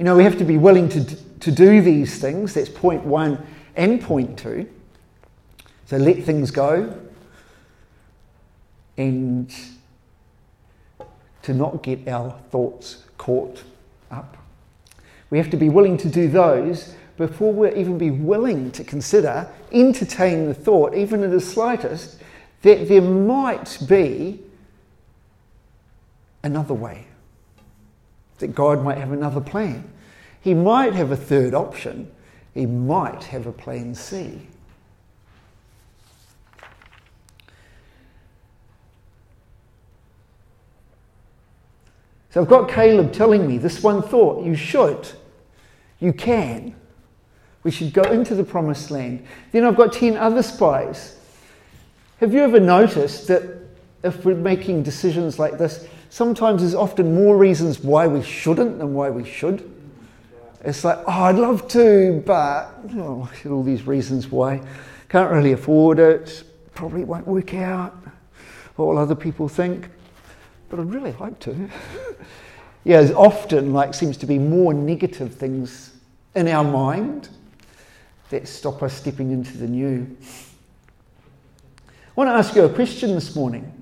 You 0.00 0.04
know, 0.04 0.16
we 0.16 0.24
have 0.24 0.38
to 0.38 0.46
be 0.46 0.56
willing 0.56 0.88
to, 0.88 1.04
to 1.40 1.50
do 1.52 1.82
these 1.82 2.18
things. 2.18 2.54
That's 2.54 2.70
point 2.70 3.04
one 3.04 3.46
and 3.76 4.00
point 4.00 4.38
two. 4.38 4.66
So 5.84 5.98
let 5.98 6.24
things 6.24 6.50
go 6.50 6.98
and 8.96 9.54
to 11.42 11.52
not 11.52 11.82
get 11.82 12.08
our 12.08 12.30
thoughts 12.50 13.04
caught 13.18 13.62
up. 14.10 14.38
We 15.28 15.36
have 15.36 15.50
to 15.50 15.58
be 15.58 15.68
willing 15.68 15.98
to 15.98 16.08
do 16.08 16.28
those 16.28 16.94
before 17.18 17.52
we 17.52 17.74
even 17.74 17.98
be 17.98 18.10
willing 18.10 18.70
to 18.70 18.84
consider, 18.84 19.52
entertain 19.70 20.46
the 20.46 20.54
thought, 20.54 20.94
even 20.94 21.22
in 21.22 21.30
the 21.30 21.42
slightest, 21.42 22.22
that 22.62 22.88
there 22.88 23.02
might 23.02 23.76
be 23.86 24.40
another 26.42 26.72
way, 26.72 27.06
that 28.40 28.54
God 28.54 28.82
might 28.82 28.98
have 28.98 29.12
another 29.12 29.40
plan. 29.40 29.90
He 30.40 30.54
might 30.54 30.94
have 30.94 31.10
a 31.12 31.16
third 31.16 31.54
option, 31.54 32.10
he 32.54 32.66
might 32.66 33.24
have 33.24 33.46
a 33.46 33.52
plan 33.52 33.94
C. 33.94 34.46
So 42.30 42.40
I've 42.40 42.48
got 42.48 42.68
Caleb 42.68 43.12
telling 43.12 43.46
me 43.46 43.58
this 43.58 43.82
one 43.82 44.02
thought 44.02 44.44
you 44.44 44.54
should, 44.54 45.08
you 45.98 46.12
can. 46.12 46.74
We 47.62 47.70
should 47.70 47.92
go 47.92 48.02
into 48.02 48.34
the 48.34 48.44
promised 48.44 48.90
land. 48.90 49.26
Then 49.52 49.64
I've 49.64 49.76
got 49.76 49.92
10 49.92 50.16
other 50.16 50.42
spies. 50.42 51.18
Have 52.18 52.32
you 52.32 52.40
ever 52.40 52.60
noticed 52.60 53.28
that 53.28 53.42
if 54.02 54.24
we're 54.24 54.34
making 54.34 54.82
decisions 54.82 55.38
like 55.38 55.58
this, 55.58 55.86
sometimes 56.10 56.60
there's 56.60 56.74
often 56.74 57.14
more 57.14 57.38
reasons 57.38 57.80
why 57.80 58.06
we 58.06 58.22
shouldn't 58.22 58.78
than 58.78 58.92
why 58.92 59.08
we 59.08 59.24
should? 59.24 59.68
It's 60.62 60.84
like, 60.84 60.98
oh, 61.06 61.22
I'd 61.22 61.36
love 61.36 61.66
to, 61.68 62.22
but 62.26 62.74
oh, 62.96 63.30
all 63.48 63.62
these 63.62 63.86
reasons 63.86 64.28
why. 64.28 64.60
Can't 65.08 65.30
really 65.32 65.52
afford 65.52 65.98
it, 65.98 66.44
probably 66.74 67.04
won't 67.04 67.26
work 67.26 67.54
out, 67.54 67.96
what 68.76 68.86
will 68.86 68.98
other 68.98 69.14
people 69.14 69.48
think? 69.48 69.88
But 70.68 70.80
I'd 70.80 70.92
really 70.92 71.12
like 71.12 71.38
to. 71.40 71.52
yeah, 72.84 73.00
there's 73.00 73.10
often 73.10 73.72
like 73.72 73.94
seems 73.94 74.16
to 74.18 74.26
be 74.26 74.38
more 74.38 74.74
negative 74.74 75.34
things 75.34 75.96
in 76.34 76.46
our 76.48 76.64
mind 76.64 77.28
that 78.28 78.46
stop 78.46 78.82
us 78.82 78.94
stepping 78.94 79.32
into 79.32 79.56
the 79.56 79.66
new. 79.66 80.16
I 81.82 82.12
want 82.14 82.28
to 82.28 82.34
ask 82.34 82.54
you 82.54 82.64
a 82.64 82.68
question 82.68 83.14
this 83.14 83.34
morning. 83.34 83.79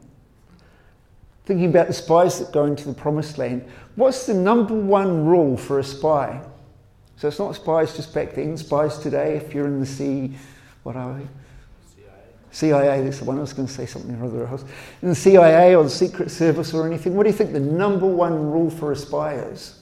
Thinking 1.48 1.70
about 1.70 1.86
the 1.86 1.94
spies 1.94 2.38
that 2.40 2.52
go 2.52 2.66
into 2.66 2.86
the 2.86 2.92
promised 2.92 3.38
land, 3.38 3.66
what's 3.96 4.26
the 4.26 4.34
number 4.34 4.74
one 4.74 5.24
rule 5.24 5.56
for 5.56 5.78
a 5.78 5.82
spy? 5.82 6.42
So 7.16 7.28
it's 7.28 7.38
not 7.38 7.54
spies 7.54 7.96
just 7.96 8.12
back 8.12 8.34
then, 8.34 8.54
spies 8.58 8.98
today, 8.98 9.38
if 9.38 9.54
you're 9.54 9.66
in 9.66 9.80
the 9.80 9.86
sea, 9.86 10.36
what 10.82 10.94
are 10.94 11.14
we? 11.14 11.26
CIA. 11.96 12.12
CIA, 12.50 13.02
that's 13.02 13.20
the 13.20 13.24
one 13.24 13.38
I 13.38 13.40
was 13.40 13.54
going 13.54 13.66
to 13.66 13.72
say 13.72 13.86
something 13.86 14.14
or 14.20 14.26
other 14.26 14.46
else. 14.46 14.66
In 15.00 15.08
the 15.08 15.14
CIA 15.14 15.74
or 15.74 15.84
the 15.84 15.88
Secret 15.88 16.30
Service 16.30 16.74
or 16.74 16.86
anything, 16.86 17.14
what 17.14 17.22
do 17.22 17.30
you 17.30 17.36
think 17.36 17.54
the 17.54 17.60
number 17.60 18.06
one 18.06 18.34
rule 18.50 18.68
for 18.68 18.92
a 18.92 18.96
spy 18.96 19.36
is? 19.36 19.80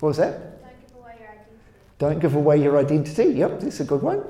What 0.00 0.08
was 0.08 0.16
that? 0.18 0.38
Don't 1.98 2.18
give 2.18 2.34
away 2.34 2.62
your 2.62 2.76
identity. 2.76 3.32
Yep, 3.38 3.60
that's 3.60 3.80
a 3.80 3.84
good 3.84 4.02
one. 4.02 4.22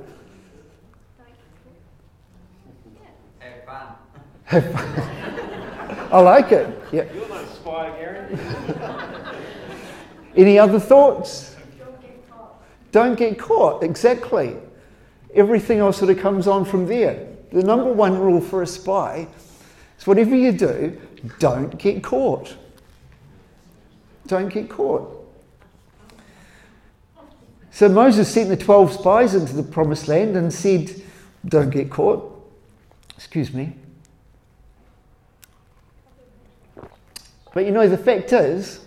Have 4.44 4.72
fun. 4.72 5.10
I 6.10 6.20
like 6.20 6.52
it. 6.52 6.66
Yeah. 6.92 7.04
You're 7.12 7.28
no 7.28 7.44
spy, 7.46 7.90
Gary. 7.96 8.38
Any 10.36 10.58
other 10.58 10.78
thoughts? 10.78 11.56
Don't 11.78 12.00
get 12.00 12.30
caught. 12.30 12.62
Don't 12.92 13.18
get 13.18 13.38
caught. 13.38 13.82
Exactly. 13.82 14.56
Everything 15.34 15.78
else 15.78 15.98
sort 15.98 16.10
of 16.10 16.18
comes 16.18 16.46
on 16.46 16.64
from 16.64 16.86
there. 16.86 17.26
The 17.52 17.62
number 17.62 17.92
one 17.92 18.18
rule 18.18 18.40
for 18.40 18.62
a 18.62 18.66
spy 18.66 19.26
is 19.98 20.06
whatever 20.06 20.34
you 20.34 20.52
do, 20.52 21.00
don't 21.38 21.78
get 21.78 22.02
caught. 22.02 22.56
Don't 24.26 24.48
get 24.48 24.68
caught. 24.68 25.12
So 27.70 27.88
Moses 27.88 28.32
sent 28.32 28.48
the 28.48 28.56
12 28.56 28.92
spies 28.92 29.34
into 29.34 29.54
the 29.54 29.62
promised 29.62 30.08
land 30.08 30.36
and 30.36 30.52
said, 30.52 30.90
Don't 31.44 31.70
get 31.70 31.90
caught. 31.90 32.32
Excuse 33.16 33.52
me. 33.52 33.74
But 37.56 37.64
you 37.64 37.70
know, 37.70 37.88
the 37.88 37.96
fact 37.96 38.34
is, 38.34 38.80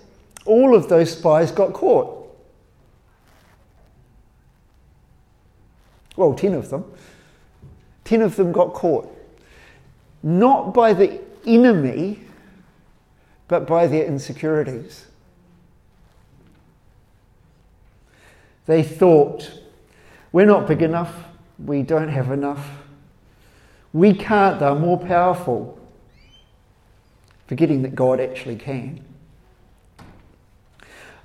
all 0.46 0.76
of 0.76 0.90
those 0.90 1.14
spies 1.14 1.52
got 1.52 1.74
caught. 1.74 2.32
Well, 6.16 6.36
10 6.36 6.54
of 6.54 6.70
them. 6.70 6.86
10 8.04 8.22
of 8.22 8.36
them 8.36 8.52
got 8.52 8.76
caught. 8.76 9.12
Not 10.22 10.72
by 10.76 10.94
the 10.94 11.20
enemy, 11.48 12.20
but 13.48 13.66
by 13.66 13.88
their 13.88 14.06
insecurities. 14.06 15.08
They 18.68 18.84
thought, 18.84 19.52
we're 20.32 20.46
not 20.46 20.68
big 20.68 20.84
enough, 20.84 21.16
we 21.58 21.82
don't 21.82 22.10
have 22.10 22.30
enough, 22.30 22.70
we 23.94 24.14
can't, 24.14 24.60
they're 24.60 24.76
more 24.76 25.00
powerful, 25.00 25.79
forgetting 27.50 27.82
that 27.82 27.96
God 27.96 28.22
actually 28.22 28.56
can. 28.56 29.04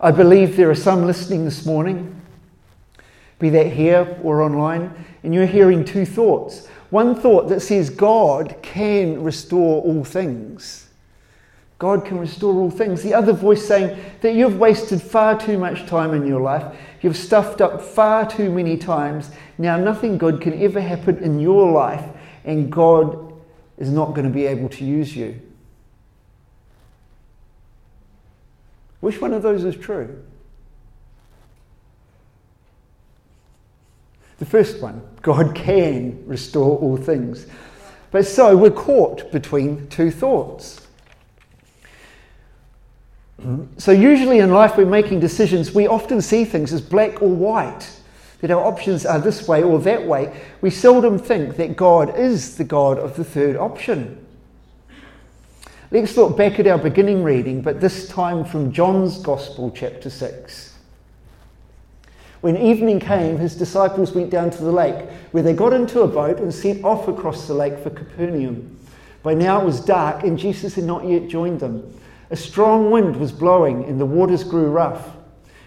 I 0.01 0.11
believe 0.11 0.57
there 0.57 0.69
are 0.69 0.75
some 0.75 1.07
listening 1.07 1.45
this 1.45 1.65
morning, 1.65 2.21
be 3.39 3.51
that 3.51 3.69
here 3.69 4.19
or 4.25 4.43
online, 4.43 4.93
and 5.23 5.33
you're 5.33 5.47
hearing 5.47 5.85
two 5.85 6.05
thoughts. 6.05 6.67
One 6.91 7.15
thought 7.15 7.49
that 7.51 7.61
says 7.61 7.91
God 7.91 8.57
can 8.63 9.23
restore 9.23 9.81
all 9.83 10.03
things 10.03 10.85
God 11.85 12.05
can 12.05 12.19
restore 12.19 12.55
all 12.55 12.71
things. 12.71 13.03
The 13.03 13.13
other 13.13 13.33
voice 13.33 13.67
saying 13.67 13.99
that 14.23 14.35
you've 14.35 14.59
wasted 14.59 15.03
far 15.03 15.39
too 15.39 15.59
much 15.59 15.87
time 15.87 16.15
in 16.15 16.27
your 16.27 16.41
life, 16.41 16.75
you've 17.03 17.17
stuffed 17.17 17.61
up 17.61 17.83
far 17.83 18.27
too 18.27 18.51
many 18.51 18.77
times. 18.77 19.31
Now, 19.59 19.77
nothing 19.77 20.17
good 20.17 20.41
can 20.41 20.61
ever 20.63 20.81
happen 20.81 21.19
in 21.19 21.41
your 21.41 21.71
life, 21.71 22.05
and 22.45 22.71
God 22.71 23.35
is 23.77 23.91
not 23.91 24.15
going 24.15 24.27
to 24.27 24.33
be 24.33 24.47
able 24.47 24.69
to 24.71 24.85
use 24.85 25.15
you. 25.15 25.41
Which 29.05 29.21
one 29.21 29.35
of 29.35 29.43
those 29.43 29.65
is 29.65 29.77
true? 29.77 30.19
The 34.39 34.47
first 34.47 34.81
one 34.81 35.03
God 35.21 35.55
can 35.55 36.27
restore 36.27 36.79
all 36.79 36.97
things. 36.97 37.47
But 38.13 38.25
so 38.25 38.57
we're 38.57 38.71
caught 38.71 39.31
between 39.31 39.89
two 39.89 40.11
thoughts. 40.11 40.87
So, 43.77 43.93
usually 43.93 44.39
in 44.39 44.51
life, 44.51 44.79
we're 44.79 44.87
making 44.87 45.21
decisions, 45.21 45.75
we 45.75 45.87
often 45.87 46.23
see 46.23 46.47
things 46.47 46.73
as 46.73 46.81
black 46.81 47.21
or 47.21 47.29
white, 47.29 47.87
that 48.41 48.51
our 48.51 48.65
options 48.65 49.05
are 49.05 49.19
this 49.19 49.47
way 49.47 49.63
or 49.63 49.79
that 49.81 50.07
way. 50.07 50.35
We 50.63 50.71
seldom 50.71 51.19
think 51.19 51.57
that 51.57 51.77
God 51.77 52.19
is 52.19 52.57
the 52.57 52.65
God 52.65 52.99
of 52.99 53.17
the 53.17 53.25
third 53.25 53.57
option. 53.57 54.24
Let's 55.95 56.17
look 56.17 56.37
back 56.37 56.59
at 56.59 56.67
our 56.67 56.77
beginning 56.77 57.23
reading, 57.23 57.63
but 57.63 57.81
this 57.81 58.09
time 58.09 58.45
from 58.45 58.73
John's 58.73 59.17
Gospel, 59.19 59.71
chapter 59.71 60.11
6. 60.11 60.75
When 62.41 62.57
evening 62.57 62.99
came, 62.99 63.39
his 63.39 63.55
disciples 63.55 64.11
went 64.11 64.29
down 64.29 64.51
to 64.51 64.65
the 64.65 64.73
lake, 64.73 65.09
where 65.31 65.45
they 65.45 65.53
got 65.53 65.73
into 65.73 66.01
a 66.01 66.09
boat 66.09 66.41
and 66.41 66.53
set 66.53 66.83
off 66.83 67.07
across 67.07 67.47
the 67.47 67.55
lake 67.55 67.79
for 67.79 67.91
Capernaum. 67.91 68.77
By 69.23 69.35
now 69.35 69.61
it 69.61 69.67
was 69.67 69.79
dark, 69.79 70.25
and 70.25 70.37
Jesus 70.37 70.75
had 70.75 70.83
not 70.83 71.07
yet 71.07 71.29
joined 71.29 71.61
them. 71.61 71.97
A 72.31 72.35
strong 72.35 72.91
wind 72.91 73.15
was 73.15 73.31
blowing 73.31 73.85
and 73.85 74.01
the 74.01 74.05
waters 74.05 74.43
grew 74.43 74.73
rough. 74.73 75.11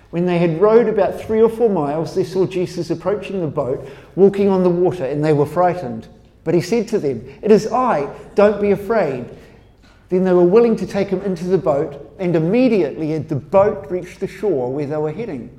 When 0.09 0.25
they 0.25 0.39
had 0.39 0.59
rowed 0.59 0.89
about 0.89 1.21
three 1.21 1.41
or 1.41 1.47
four 1.47 1.69
miles, 1.69 2.15
they 2.15 2.25
saw 2.25 2.45
Jesus 2.45 2.89
approaching 2.89 3.39
the 3.39 3.47
boat, 3.47 3.87
walking 4.17 4.49
on 4.49 4.63
the 4.63 4.69
water, 4.69 5.05
and 5.05 5.23
they 5.23 5.31
were 5.31 5.45
frightened. 5.45 6.09
But 6.43 6.53
he 6.53 6.59
said 6.59 6.89
to 6.89 6.99
them, 6.99 7.23
It 7.41 7.49
is 7.49 7.71
I, 7.71 8.13
don't 8.35 8.61
be 8.61 8.71
afraid. 8.71 9.29
Then 10.09 10.23
they 10.23 10.33
were 10.33 10.45
willing 10.45 10.75
to 10.77 10.87
take 10.87 11.09
him 11.09 11.21
into 11.21 11.45
the 11.45 11.57
boat, 11.57 12.15
and 12.19 12.35
immediately 12.35 13.17
the 13.19 13.35
boat 13.35 13.89
reached 13.89 14.19
the 14.19 14.27
shore 14.27 14.71
where 14.71 14.85
they 14.85 14.97
were 14.97 15.11
heading. 15.11 15.57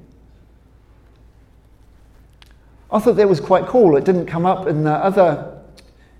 I 2.90 2.98
thought 2.98 3.16
that 3.16 3.28
was 3.28 3.40
quite 3.40 3.66
cool. 3.66 3.96
It 3.96 4.04
didn't 4.04 4.26
come 4.26 4.46
up 4.46 4.66
in 4.66 4.84
the 4.84 4.92
other 4.92 5.60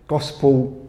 gospel 0.06 0.86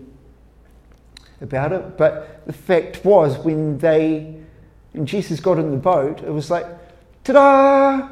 about 1.40 1.72
it, 1.72 1.98
but 1.98 2.46
the 2.46 2.54
fact 2.54 3.06
was 3.06 3.38
when 3.38 3.78
they 3.78 4.40
and 4.94 5.08
Jesus 5.08 5.40
got 5.40 5.58
in 5.58 5.72
the 5.72 5.78
boat, 5.78 6.22
it 6.22 6.32
was 6.32 6.50
like, 6.50 6.66
ta-da! 7.24 8.10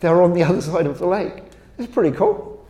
They 0.00 0.08
were 0.08 0.22
on 0.22 0.32
the 0.32 0.42
other 0.44 0.60
side 0.60 0.86
of 0.86 0.98
the 0.98 1.06
lake. 1.06 1.42
It's 1.78 1.92
pretty 1.92 2.16
cool. 2.16 2.66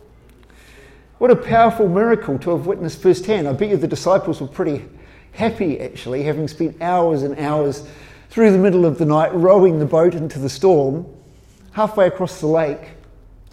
What 1.17 1.31
a 1.31 1.35
powerful 1.35 1.87
miracle 1.87 2.39
to 2.39 2.51
have 2.51 2.65
witnessed 2.65 3.01
firsthand. 3.01 3.47
I 3.47 3.53
bet 3.53 3.69
you 3.69 3.77
the 3.77 3.87
disciples 3.87 4.39
were 4.39 4.47
pretty 4.47 4.85
happy 5.33 5.79
actually, 5.79 6.23
having 6.23 6.47
spent 6.47 6.81
hours 6.81 7.23
and 7.23 7.37
hours 7.39 7.87
through 8.29 8.51
the 8.51 8.57
middle 8.57 8.85
of 8.85 8.97
the 8.97 9.05
night 9.05 9.33
rowing 9.33 9.79
the 9.79 9.85
boat 9.85 10.13
into 10.13 10.39
the 10.39 10.49
storm, 10.49 11.05
halfway 11.71 12.07
across 12.07 12.39
the 12.39 12.47
lake. 12.47 12.91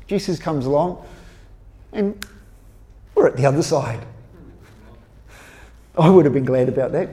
Jesus 0.06 0.38
comes 0.38 0.66
along, 0.66 1.04
and 1.92 2.24
we're 3.14 3.26
at 3.26 3.36
the 3.36 3.46
other 3.46 3.62
side. 3.62 4.04
I 5.98 6.10
would 6.10 6.24
have 6.26 6.34
been 6.34 6.44
glad 6.44 6.68
about 6.68 6.92
that. 6.92 7.08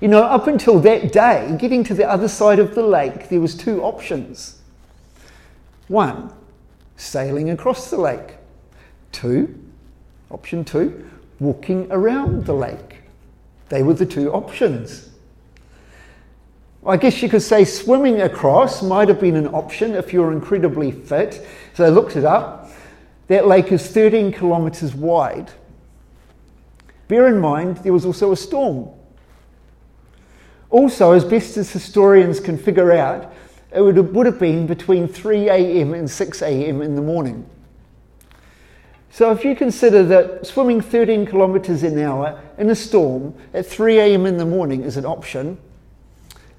You 0.00 0.08
know, 0.08 0.22
up 0.22 0.46
until 0.46 0.78
that 0.80 1.12
day, 1.12 1.56
getting 1.58 1.82
to 1.84 1.94
the 1.94 2.08
other 2.08 2.28
side 2.28 2.58
of 2.58 2.74
the 2.74 2.82
lake, 2.82 3.28
there 3.28 3.40
was 3.40 3.56
two 3.56 3.82
options. 3.82 4.60
One, 5.88 6.32
sailing 6.96 7.50
across 7.50 7.90
the 7.90 7.98
lake. 7.98 8.36
Two, 9.10 9.58
option 10.30 10.64
two, 10.64 11.10
walking 11.40 11.88
around 11.90 12.44
the 12.44 12.52
lake. 12.52 12.85
They 13.68 13.82
were 13.82 13.94
the 13.94 14.06
two 14.06 14.32
options. 14.32 15.10
I 16.86 16.96
guess 16.96 17.20
you 17.20 17.28
could 17.28 17.42
say 17.42 17.64
swimming 17.64 18.20
across 18.20 18.82
might 18.82 19.08
have 19.08 19.20
been 19.20 19.34
an 19.34 19.48
option 19.48 19.94
if 19.94 20.12
you're 20.12 20.32
incredibly 20.32 20.92
fit. 20.92 21.44
So 21.74 21.84
I 21.84 21.88
looked 21.88 22.14
it 22.14 22.24
up. 22.24 22.70
That 23.26 23.48
lake 23.48 23.72
is 23.72 23.86
13 23.90 24.32
kilometres 24.32 24.94
wide. 24.94 25.50
Bear 27.08 27.26
in 27.26 27.40
mind, 27.40 27.78
there 27.78 27.92
was 27.92 28.04
also 28.04 28.30
a 28.30 28.36
storm. 28.36 28.88
Also, 30.70 31.12
as 31.12 31.24
best 31.24 31.56
as 31.56 31.72
historians 31.72 32.38
can 32.38 32.56
figure 32.56 32.92
out, 32.92 33.32
it 33.74 33.80
would 33.80 33.96
have, 33.96 34.10
would 34.10 34.26
have 34.26 34.38
been 34.38 34.66
between 34.66 35.08
3 35.08 35.48
a.m. 35.48 35.94
and 35.94 36.08
6 36.08 36.42
a.m. 36.42 36.82
in 36.82 36.94
the 36.94 37.02
morning. 37.02 37.48
So, 39.16 39.30
if 39.30 39.46
you 39.46 39.56
consider 39.56 40.02
that 40.02 40.46
swimming 40.46 40.82
13 40.82 41.24
kilometres 41.24 41.82
an 41.82 41.98
hour 41.98 42.38
in 42.58 42.68
a 42.68 42.74
storm 42.74 43.34
at 43.54 43.64
3 43.64 43.98
a.m. 43.98 44.26
in 44.26 44.36
the 44.36 44.44
morning 44.44 44.82
is 44.82 44.98
an 44.98 45.06
option, 45.06 45.56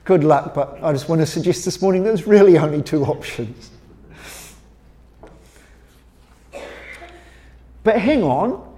good 0.06 0.24
luck, 0.24 0.56
but 0.56 0.80
I 0.82 0.92
just 0.92 1.08
want 1.08 1.22
to 1.22 1.28
suggest 1.28 1.66
this 1.66 1.84
morning 1.84 2.04
there's 2.04 2.26
really 2.26 2.58
only 2.58 2.82
two 2.82 3.06
options. 3.06 3.70
But 7.84 8.00
hang 8.00 8.24
on, 8.24 8.76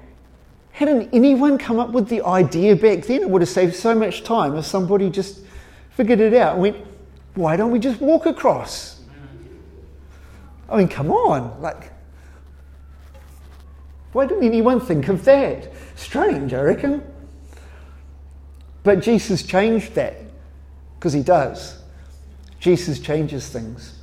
hadn't 0.73 1.13
anyone 1.13 1.57
come 1.57 1.79
up 1.79 1.91
with 1.91 2.09
the 2.09 2.21
idea 2.23 2.75
back 2.75 3.05
then? 3.05 3.21
It 3.21 3.29
would 3.29 3.41
have 3.41 3.47
saved 3.47 3.75
so 3.75 3.95
much 3.95 4.25
time 4.25 4.57
if 4.57 4.65
somebody 4.65 5.09
just 5.09 5.39
figured 5.91 6.19
it 6.19 6.33
out 6.33 6.55
and 6.55 6.63
went, 6.63 6.85
why 7.35 7.55
don't 7.55 7.71
we 7.71 7.79
just 7.79 8.01
walk 8.01 8.25
across? 8.25 8.99
I 10.67 10.75
mean, 10.75 10.89
come 10.89 11.11
on, 11.11 11.61
like, 11.61 11.93
why 14.13 14.25
didn't 14.25 14.43
anyone 14.43 14.79
think 14.79 15.07
of 15.07 15.23
that? 15.25 15.71
Strange, 15.95 16.53
I 16.53 16.61
reckon. 16.61 17.03
But 18.83 19.01
Jesus 19.01 19.43
changed 19.43 19.95
that 19.95 20.15
because 20.97 21.13
he 21.13 21.21
does. 21.21 21.81
Jesus 22.59 22.99
changes 22.99 23.49
things. 23.49 23.99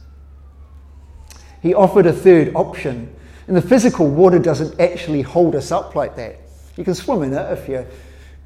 He 1.62 1.74
offered 1.74 2.06
a 2.06 2.12
third 2.12 2.52
option. 2.54 3.14
In 3.48 3.54
the 3.54 3.62
physical, 3.62 4.08
water 4.08 4.38
doesn't 4.38 4.80
actually 4.80 5.22
hold 5.22 5.54
us 5.54 5.72
up 5.72 5.94
like 5.94 6.16
that. 6.16 6.40
You 6.76 6.84
can 6.84 6.94
swim 6.94 7.22
in 7.22 7.32
it 7.32 7.52
if 7.52 7.68
you're 7.68 7.86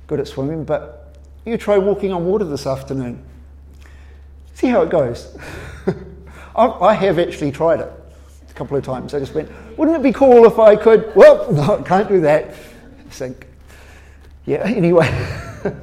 good 0.07 0.21
at 0.21 0.29
swimming, 0.29 0.65
but 0.65 1.17
you 1.45 1.57
try 1.57 1.79
walking 1.79 2.13
on 2.13 2.25
water 2.25 2.45
this 2.45 2.67
afternoon. 2.67 3.25
See 4.55 4.69
how 4.69 4.83
it 4.83 4.91
goes. 4.91 5.37
I 6.57 6.95
have 6.95 7.19
actually 7.19 7.53
tried 7.53 7.81
it 7.81 7.93
a 8.49 8.55
couple 8.55 8.77
of 8.77 8.85
times. 8.85 9.15
I 9.15 9.19
just 9.21 9.35
went, 9.35 9.51
wouldn't 9.81 9.97
it 9.97 10.03
be 10.03 10.13
cool 10.13 10.45
if 10.45 10.59
I 10.59 10.77
could? 10.77 11.11
Well, 11.17 11.51
no, 11.55 11.83
can't 11.83 12.07
do 12.07 12.21
that. 12.21 12.55
Sink. 13.09 13.47
Yeah, 14.45 14.59
anyway. 14.59 15.09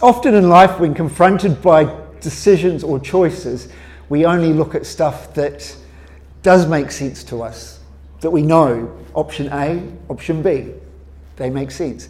Often 0.00 0.32
in 0.32 0.48
life, 0.48 0.80
when 0.80 0.94
confronted 0.94 1.60
by 1.60 1.94
decisions 2.22 2.82
or 2.82 2.98
choices, 2.98 3.68
we 4.08 4.24
only 4.24 4.54
look 4.54 4.74
at 4.74 4.86
stuff 4.86 5.34
that 5.34 5.76
does 6.42 6.66
make 6.66 6.90
sense 6.90 7.22
to 7.24 7.42
us, 7.42 7.80
that 8.20 8.30
we 8.30 8.40
know 8.40 8.96
option 9.12 9.50
A, 9.52 9.86
option 10.08 10.40
B, 10.40 10.72
they 11.36 11.50
make 11.50 11.70
sense. 11.70 12.08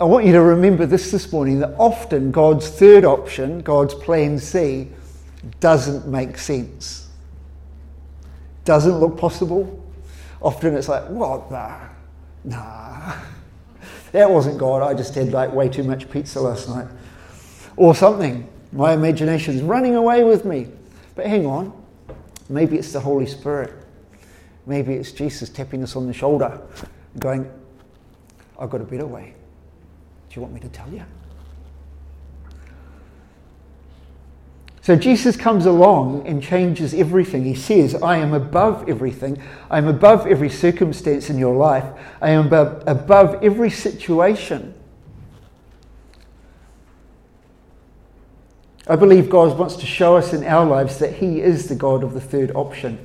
I 0.00 0.04
want 0.04 0.26
you 0.26 0.32
to 0.32 0.42
remember 0.42 0.86
this 0.86 1.12
this 1.12 1.32
morning 1.32 1.60
that 1.60 1.76
often 1.78 2.32
God's 2.32 2.68
third 2.68 3.04
option, 3.04 3.60
God's 3.60 3.94
plan 3.94 4.40
C, 4.40 4.88
doesn't 5.60 6.06
make 6.06 6.38
sense. 6.38 7.08
Doesn't 8.64 8.98
look 8.98 9.16
possible. 9.16 9.84
Often 10.40 10.76
it's 10.76 10.88
like, 10.88 11.08
what? 11.08 11.50
Nah, 11.50 11.80
nah. 12.44 13.14
That 14.12 14.30
wasn't 14.30 14.56
God. 14.56 14.82
I 14.82 14.94
just 14.94 15.14
had 15.14 15.32
like 15.32 15.52
way 15.52 15.68
too 15.68 15.82
much 15.82 16.10
pizza 16.10 16.40
last 16.40 16.68
night. 16.68 16.86
Or 17.76 17.94
something. 17.94 18.48
My 18.72 18.94
imagination's 18.94 19.60
running 19.60 19.96
away 19.96 20.24
with 20.24 20.46
me. 20.46 20.68
But 21.14 21.26
hang 21.26 21.44
on. 21.44 21.72
Maybe 22.48 22.78
it's 22.78 22.92
the 22.92 23.00
Holy 23.00 23.26
Spirit. 23.26 23.72
Maybe 24.66 24.94
it's 24.94 25.12
Jesus 25.12 25.48
tapping 25.48 25.82
us 25.82 25.96
on 25.96 26.06
the 26.06 26.12
shoulder, 26.12 26.60
going, 27.18 27.50
I've 28.58 28.70
got 28.70 28.80
a 28.80 28.84
better 28.84 29.06
way. 29.06 29.34
Do 30.28 30.36
you 30.36 30.42
want 30.42 30.54
me 30.54 30.60
to 30.60 30.68
tell 30.68 30.88
you? 30.92 31.04
So 34.88 34.96
Jesus 34.96 35.36
comes 35.36 35.66
along 35.66 36.26
and 36.26 36.42
changes 36.42 36.94
everything. 36.94 37.44
He 37.44 37.54
says, 37.54 37.94
I 37.96 38.16
am 38.16 38.32
above 38.32 38.88
everything. 38.88 39.38
I 39.70 39.76
am 39.76 39.86
above 39.86 40.26
every 40.26 40.48
circumstance 40.48 41.28
in 41.28 41.36
your 41.36 41.54
life. 41.54 41.84
I 42.22 42.30
am 42.30 42.46
above, 42.46 42.84
above 42.86 43.44
every 43.44 43.68
situation. 43.68 44.72
I 48.86 48.96
believe 48.96 49.28
God 49.28 49.58
wants 49.58 49.76
to 49.76 49.84
show 49.84 50.16
us 50.16 50.32
in 50.32 50.42
our 50.44 50.64
lives 50.64 50.96
that 51.00 51.16
He 51.16 51.42
is 51.42 51.68
the 51.68 51.74
God 51.74 52.02
of 52.02 52.14
the 52.14 52.20
third 52.22 52.50
option. 52.54 52.98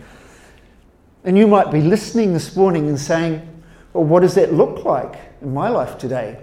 And 1.25 1.37
you 1.37 1.47
might 1.47 1.69
be 1.69 1.81
listening 1.81 2.31
this 2.31 2.55
morning 2.55 2.87
and 2.87 2.97
saying, 2.97 3.45
Well, 3.91 4.05
what 4.05 4.21
does 4.21 4.35
that 4.35 4.53
look 4.53 4.85
like 4.85 5.19
in 5.41 5.53
my 5.53 5.67
life 5.67 5.97
today? 5.97 6.39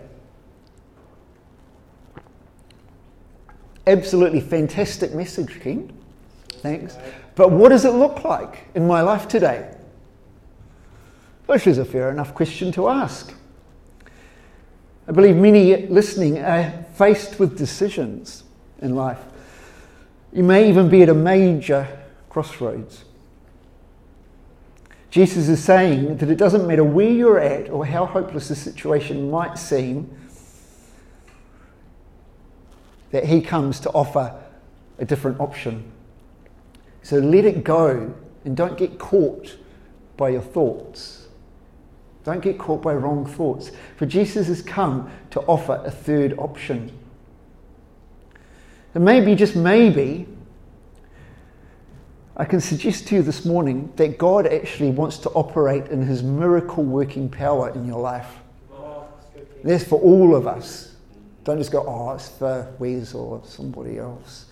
Absolutely 3.86 4.40
fantastic 4.40 5.14
message, 5.14 5.60
King. 5.60 5.92
Thanks. 6.48 6.96
But 7.34 7.50
what 7.50 7.70
does 7.70 7.84
it 7.84 7.92
look 7.92 8.24
like 8.24 8.64
in 8.74 8.86
my 8.86 9.00
life 9.00 9.26
today? 9.28 9.74
Which 11.46 11.66
is 11.66 11.78
a 11.78 11.84
fair 11.84 12.10
enough 12.10 12.34
question 12.34 12.70
to 12.72 12.88
ask. 12.88 13.34
I 15.08 15.12
believe 15.12 15.36
many 15.36 15.86
listening 15.86 16.38
are 16.38 16.84
faced 16.94 17.40
with 17.40 17.56
decisions 17.56 18.44
in 18.80 18.94
life. 18.94 19.18
You 20.32 20.44
may 20.44 20.68
even 20.68 20.88
be 20.88 21.02
at 21.02 21.08
a 21.08 21.14
major 21.14 21.88
crossroads. 22.28 23.04
Jesus 25.10 25.48
is 25.48 25.62
saying 25.62 26.18
that 26.18 26.30
it 26.30 26.36
doesn't 26.36 26.68
matter 26.68 26.84
where 26.84 27.10
you're 27.10 27.40
at 27.40 27.68
or 27.68 27.84
how 27.84 28.06
hopeless 28.06 28.46
the 28.48 28.54
situation 28.54 29.30
might 29.30 29.58
seem, 29.58 30.08
that 33.10 33.24
he 33.24 33.40
comes 33.40 33.80
to 33.80 33.90
offer 33.90 34.34
a 34.98 35.04
different 35.04 35.40
option. 35.40 35.90
So 37.02 37.18
let 37.18 37.44
it 37.44 37.64
go 37.64 38.14
and 38.44 38.56
don't 38.56 38.76
get 38.76 38.98
caught 38.98 39.56
by 40.16 40.30
your 40.30 40.42
thoughts. 40.42 41.28
Don't 42.24 42.40
get 42.40 42.58
caught 42.58 42.82
by 42.82 42.94
wrong 42.94 43.24
thoughts. 43.24 43.72
For 43.96 44.06
Jesus 44.06 44.48
has 44.48 44.62
come 44.62 45.10
to 45.30 45.40
offer 45.42 45.82
a 45.84 45.90
third 45.90 46.38
option. 46.38 46.92
And 48.94 49.04
maybe, 49.04 49.34
just 49.34 49.56
maybe, 49.56 50.26
I 52.36 52.44
can 52.44 52.60
suggest 52.60 53.08
to 53.08 53.16
you 53.16 53.22
this 53.22 53.44
morning 53.44 53.92
that 53.96 54.18
God 54.18 54.46
actually 54.46 54.90
wants 54.90 55.18
to 55.18 55.30
operate 55.30 55.86
in 55.86 56.02
his 56.02 56.22
miracle 56.22 56.84
working 56.84 57.28
power 57.28 57.70
in 57.70 57.86
your 57.86 58.00
life. 58.00 58.36
That's 59.62 59.84
for 59.84 60.00
all 60.00 60.34
of 60.34 60.46
us. 60.46 60.89
Don't 61.44 61.58
just 61.58 61.72
go, 61.72 61.84
oh, 61.86 62.12
it's 62.12 62.28
for 62.28 62.72
Wes 62.78 63.14
or 63.14 63.42
somebody 63.44 63.98
else. 63.98 64.46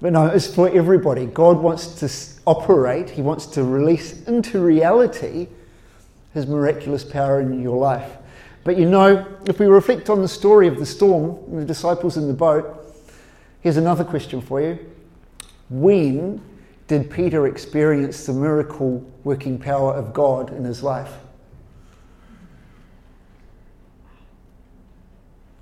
But 0.00 0.12
no, 0.12 0.26
it's 0.26 0.52
for 0.52 0.68
everybody. 0.68 1.26
God 1.26 1.58
wants 1.58 1.98
to 2.00 2.40
operate, 2.46 3.10
He 3.10 3.22
wants 3.22 3.46
to 3.46 3.64
release 3.64 4.22
into 4.26 4.60
reality 4.60 5.48
His 6.34 6.46
miraculous 6.46 7.04
power 7.04 7.40
in 7.40 7.60
your 7.62 7.76
life. 7.76 8.12
But 8.64 8.76
you 8.76 8.88
know, 8.88 9.26
if 9.46 9.58
we 9.58 9.66
reflect 9.66 10.10
on 10.10 10.22
the 10.22 10.28
story 10.28 10.68
of 10.68 10.78
the 10.78 10.86
storm 10.86 11.38
and 11.48 11.58
the 11.58 11.64
disciples 11.64 12.16
in 12.16 12.28
the 12.28 12.34
boat, 12.34 12.94
here's 13.60 13.76
another 13.76 14.04
question 14.04 14.40
for 14.40 14.60
you. 14.60 14.78
When 15.70 16.40
did 16.86 17.10
Peter 17.10 17.46
experience 17.46 18.24
the 18.26 18.32
miracle 18.32 19.04
working 19.24 19.58
power 19.58 19.92
of 19.92 20.12
God 20.12 20.52
in 20.52 20.64
his 20.64 20.82
life? 20.82 21.12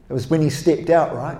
It 0.09 0.13
was 0.13 0.29
when 0.29 0.41
he 0.41 0.51
stepped 0.51 0.91
out, 0.91 1.15
right? 1.15 1.39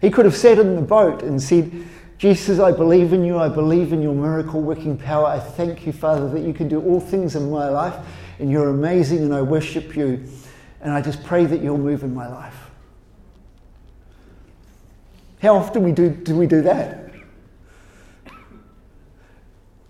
He 0.00 0.10
could 0.10 0.24
have 0.24 0.36
sat 0.36 0.58
in 0.58 0.76
the 0.76 0.82
boat 0.82 1.22
and 1.22 1.40
said, 1.40 1.70
Jesus, 2.18 2.60
I 2.60 2.70
believe 2.70 3.12
in 3.12 3.24
you. 3.24 3.38
I 3.38 3.48
believe 3.48 3.92
in 3.92 4.00
your 4.00 4.14
miracle 4.14 4.60
working 4.60 4.96
power. 4.96 5.26
I 5.26 5.40
thank 5.40 5.86
you, 5.86 5.92
Father, 5.92 6.28
that 6.30 6.40
you 6.40 6.54
can 6.54 6.68
do 6.68 6.80
all 6.80 7.00
things 7.00 7.34
in 7.34 7.50
my 7.50 7.68
life, 7.68 7.94
and 8.38 8.50
you're 8.50 8.68
amazing, 8.68 9.18
and 9.18 9.34
I 9.34 9.42
worship 9.42 9.96
you. 9.96 10.24
And 10.80 10.92
I 10.92 11.00
just 11.00 11.24
pray 11.24 11.46
that 11.46 11.60
you'll 11.62 11.78
move 11.78 12.04
in 12.04 12.14
my 12.14 12.28
life. 12.28 12.70
How 15.40 15.56
often 15.56 15.82
we 15.82 15.90
do, 15.90 16.10
do 16.10 16.36
we 16.36 16.46
do 16.46 16.62
that? 16.62 17.10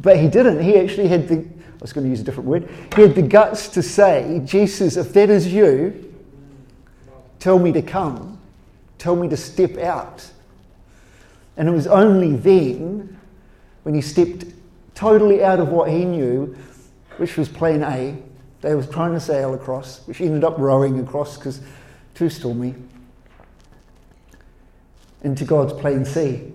But 0.01 0.19
he 0.19 0.29
didn't. 0.29 0.63
He 0.63 0.79
actually 0.79 1.09
had 1.09 1.29
the, 1.29 1.37
I 1.37 1.79
was 1.81 1.93
going 1.93 2.05
to 2.05 2.11
use 2.11 2.21
a 2.21 2.25
different 2.25 2.49
word, 2.49 2.71
he 2.97 3.03
had 3.03 3.15
the 3.15 3.23
guts 3.23 3.69
to 3.69 3.83
say, 3.83 4.41
Jesus, 4.45 4.97
if 4.97 5.13
that 5.13 5.29
is 5.31 5.53
you, 5.53 6.12
Tell 7.43 7.59
me 7.59 7.73
to 7.73 7.83
come. 7.83 8.39
Tell 8.99 9.17
me 9.17 9.29
to 9.29 9.37
step 9.37 9.77
out. 9.77 10.31
And 11.57 11.69
it 11.69 11.73
was 11.73 11.89
only 11.89 12.37
then, 12.37 13.19
when 13.83 13.97
he 13.97 14.01
stepped 14.01 14.45
totally 14.95 15.43
out 15.43 15.59
of 15.59 15.67
what 15.67 15.91
he 15.91 16.05
knew, 16.05 16.57
which 17.17 17.37
was 17.37 17.49
plan 17.49 17.83
A, 17.83 18.17
they 18.61 18.77
was 18.77 18.89
trying 18.89 19.13
to 19.15 19.19
sail 19.19 19.55
across, 19.55 20.07
which 20.07 20.21
ended 20.21 20.45
up 20.45 20.57
rowing 20.57 21.01
across 21.01 21.37
because 21.37 21.61
too 22.15 22.31
stormy, 22.31 22.77
into 25.25 25.45
God's 25.45 25.73
plan 25.73 26.05
C. 26.05 26.53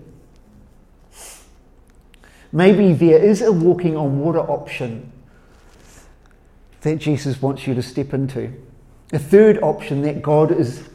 Maybe 2.50 2.94
there 2.94 3.22
is 3.22 3.42
a 3.42 3.52
walking 3.52 3.94
on 3.94 4.20
water 4.20 4.40
option 4.40 5.12
that 6.80 6.96
Jesus 6.96 7.42
wants 7.42 7.66
you 7.66 7.74
to 7.74 7.82
step 7.82 8.14
into. 8.14 8.54
A 9.12 9.18
third 9.18 9.58
option 9.62 10.02
that 10.02 10.20
God 10.20 10.52
is 10.52 10.86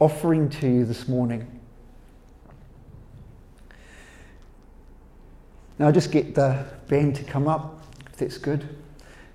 offering 0.00 0.50
to 0.50 0.66
you 0.66 0.84
this 0.84 1.06
morning. 1.06 1.60
Now, 5.78 5.86
I'll 5.86 5.92
just 5.92 6.10
get 6.10 6.34
the 6.34 6.64
band 6.88 7.14
to 7.16 7.24
come 7.24 7.46
up, 7.46 7.84
if 8.10 8.16
that's 8.16 8.36
good. 8.36 8.68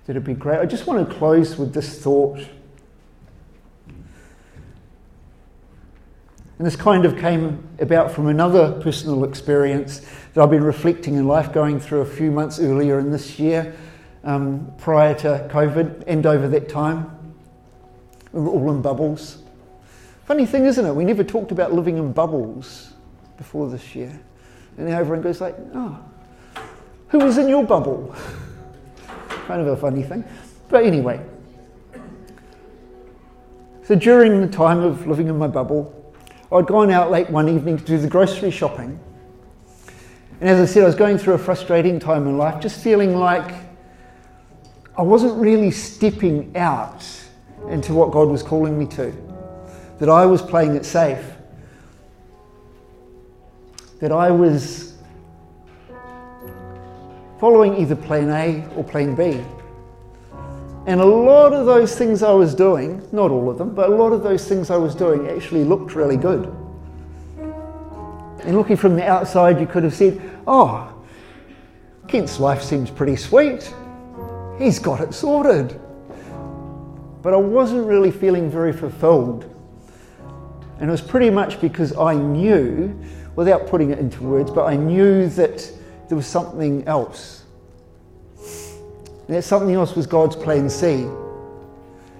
That'd 0.06 0.24
be 0.24 0.34
great. 0.34 0.58
I 0.58 0.66
just 0.66 0.86
want 0.86 1.08
to 1.08 1.14
close 1.14 1.56
with 1.56 1.72
this 1.72 2.02
thought. 2.02 2.38
And 6.58 6.66
this 6.66 6.76
kind 6.76 7.06
of 7.06 7.18
came 7.18 7.66
about 7.78 8.10
from 8.10 8.26
another 8.26 8.80
personal 8.80 9.24
experience 9.24 10.00
that 10.34 10.42
I've 10.42 10.50
been 10.50 10.64
reflecting 10.64 11.14
in 11.16 11.26
life, 11.26 11.52
going 11.52 11.80
through 11.80 12.00
a 12.00 12.06
few 12.06 12.30
months 12.30 12.58
earlier 12.58 12.98
in 12.98 13.10
this 13.10 13.38
year, 13.38 13.74
um, 14.24 14.72
prior 14.76 15.14
to 15.16 15.48
COVID, 15.50 16.04
and 16.06 16.26
over 16.26 16.48
that 16.48 16.68
time. 16.68 17.17
We 18.38 18.44
were 18.44 18.50
all 18.50 18.70
in 18.70 18.80
bubbles. 18.80 19.38
Funny 20.26 20.46
thing, 20.46 20.64
isn't 20.64 20.86
it? 20.86 20.94
We 20.94 21.04
never 21.04 21.24
talked 21.24 21.50
about 21.50 21.72
living 21.72 21.98
in 21.98 22.12
bubbles 22.12 22.92
before 23.36 23.68
this 23.68 23.96
year. 23.96 24.16
And 24.76 24.86
now 24.86 25.00
everyone 25.00 25.22
goes 25.22 25.40
like, 25.40 25.56
oh, 25.74 25.98
who 27.08 27.18
was 27.18 27.36
in 27.36 27.48
your 27.48 27.64
bubble? 27.64 28.14
kind 29.48 29.60
of 29.60 29.66
a 29.66 29.76
funny 29.76 30.04
thing. 30.04 30.22
But 30.68 30.84
anyway. 30.84 31.20
So 33.82 33.96
during 33.96 34.40
the 34.40 34.46
time 34.46 34.78
of 34.78 35.04
living 35.08 35.26
in 35.26 35.36
my 35.36 35.48
bubble, 35.48 36.14
I'd 36.52 36.66
gone 36.66 36.92
out 36.92 37.10
late 37.10 37.28
one 37.30 37.48
evening 37.48 37.76
to 37.76 37.84
do 37.84 37.98
the 37.98 38.08
grocery 38.08 38.52
shopping. 38.52 39.00
And 40.40 40.48
as 40.48 40.60
I 40.60 40.72
said, 40.72 40.84
I 40.84 40.86
was 40.86 40.94
going 40.94 41.18
through 41.18 41.34
a 41.34 41.38
frustrating 41.38 41.98
time 41.98 42.28
in 42.28 42.38
life, 42.38 42.62
just 42.62 42.84
feeling 42.84 43.16
like 43.16 43.52
I 44.96 45.02
wasn't 45.02 45.40
really 45.40 45.72
stepping 45.72 46.56
out 46.56 47.04
into 47.70 47.94
what 47.94 48.10
God 48.10 48.28
was 48.28 48.42
calling 48.42 48.78
me 48.78 48.86
to. 48.86 49.14
That 49.98 50.08
I 50.08 50.26
was 50.26 50.42
playing 50.42 50.76
it 50.76 50.84
safe. 50.84 51.24
That 54.00 54.12
I 54.12 54.30
was 54.30 54.94
following 57.40 57.76
either 57.76 57.96
plan 57.96 58.30
A 58.30 58.66
or 58.76 58.84
plan 58.84 59.14
B. 59.14 59.44
And 60.86 61.00
a 61.00 61.04
lot 61.04 61.52
of 61.52 61.66
those 61.66 61.96
things 61.96 62.22
I 62.22 62.32
was 62.32 62.54
doing, 62.54 63.06
not 63.12 63.30
all 63.30 63.50
of 63.50 63.58
them, 63.58 63.74
but 63.74 63.90
a 63.90 63.94
lot 63.94 64.12
of 64.12 64.22
those 64.22 64.48
things 64.48 64.70
I 64.70 64.76
was 64.76 64.94
doing 64.94 65.28
actually 65.28 65.64
looked 65.64 65.94
really 65.94 66.16
good. 66.16 66.46
And 68.44 68.56
looking 68.56 68.76
from 68.76 68.96
the 68.96 69.06
outside, 69.06 69.60
you 69.60 69.66
could 69.66 69.82
have 69.82 69.94
said, 69.94 70.20
oh, 70.46 70.94
Kent's 72.06 72.40
life 72.40 72.62
seems 72.62 72.90
pretty 72.90 73.16
sweet. 73.16 73.74
He's 74.58 74.78
got 74.78 75.00
it 75.00 75.12
sorted 75.12 75.78
but 77.22 77.32
I 77.32 77.36
wasn't 77.36 77.86
really 77.86 78.10
feeling 78.10 78.50
very 78.50 78.72
fulfilled. 78.72 79.44
And 80.78 80.88
it 80.88 80.90
was 80.90 81.00
pretty 81.00 81.30
much 81.30 81.60
because 81.60 81.96
I 81.96 82.14
knew, 82.14 82.98
without 83.34 83.66
putting 83.66 83.90
it 83.90 83.98
into 83.98 84.22
words, 84.22 84.50
but 84.50 84.64
I 84.66 84.76
knew 84.76 85.28
that 85.30 85.70
there 86.08 86.16
was 86.16 86.26
something 86.26 86.86
else. 86.86 87.44
That 89.28 89.42
something 89.42 89.74
else 89.74 89.94
was 89.94 90.06
God's 90.06 90.36
plan 90.36 90.70
C, 90.70 91.06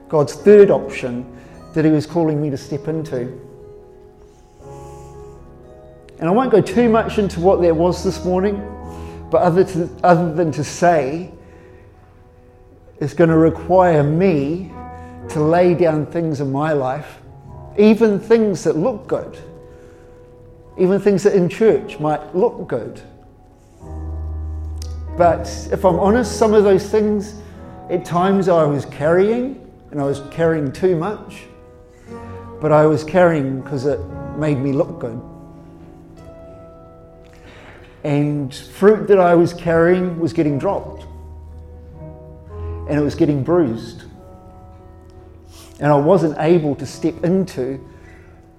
God's 0.09 0.35
third 0.35 0.71
option 0.71 1.25
that 1.73 1.85
He 1.85 1.91
was 1.91 2.07
calling 2.07 2.43
me 2.43 2.51
to 2.51 2.57
step 2.57 2.89
into. 2.89 3.41
And 6.19 6.29
I 6.29 6.33
won't 6.33 6.51
go 6.51 6.61
too 6.61 6.89
much 6.89 7.19
into 7.19 7.39
what 7.39 7.61
that 7.63 7.75
was 7.75 8.03
this 8.03 8.25
morning, 8.25 8.57
but 9.31 9.41
other, 9.41 9.63
to, 9.63 9.89
other 10.03 10.35
than 10.35 10.51
to 10.53 10.65
say, 10.65 11.31
it's 13.01 13.15
going 13.15 13.31
to 13.31 13.37
require 13.37 14.03
me 14.03 14.73
to 15.31 15.41
lay 15.41 15.75
down 15.75 16.07
things 16.07 16.41
in 16.41 16.51
my 16.51 16.73
life, 16.73 17.21
even 17.77 18.19
things 18.19 18.65
that 18.65 18.77
look 18.77 19.07
good, 19.07 19.39
even 20.79 21.01
things 21.01 21.23
that 21.23 21.35
in 21.35 21.49
church 21.49 21.99
might 22.01 22.35
look 22.35 22.67
good. 22.67 23.01
But 25.17 25.49
if 25.73 25.85
I'm 25.85 25.99
honest, 25.99 26.39
some 26.39 26.55
of 26.55 26.65
those 26.65 26.89
things 26.89 27.41
at 27.91 28.05
times 28.05 28.49
I 28.49 28.65
was 28.65 28.85
carrying, 28.87 29.65
and 29.91 30.01
I 30.01 30.05
was 30.05 30.23
carrying 30.31 30.73
too 30.73 30.97
much, 30.97 31.45
but 32.61 32.73
I 32.73 32.87
was 32.87 33.05
carrying 33.05 33.61
because 33.61 33.87
it 33.87 34.01
made 34.37 34.59
me 34.59 34.73
look 34.73 34.99
good. 34.99 35.21
And 38.05 38.55
fruit 38.55 39.09
that 39.09 39.19
I 39.19 39.35
was 39.35 39.53
carrying 39.53 40.19
was 40.21 40.33
getting 40.33 40.59
dropped, 40.59 41.05
and 42.89 42.99
it 42.99 43.03
was 43.03 43.15
getting 43.15 43.43
bruised. 43.43 44.05
And 45.81 45.93
I 45.93 45.97
wasn't 45.97 46.37
able 46.39 46.75
to 46.77 46.87
step 46.87 47.25
into 47.25 47.79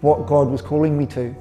what 0.01 0.25
God 0.25 0.49
was 0.49 0.61
calling 0.61 0.97
me 0.97 1.05
to. 1.07 1.35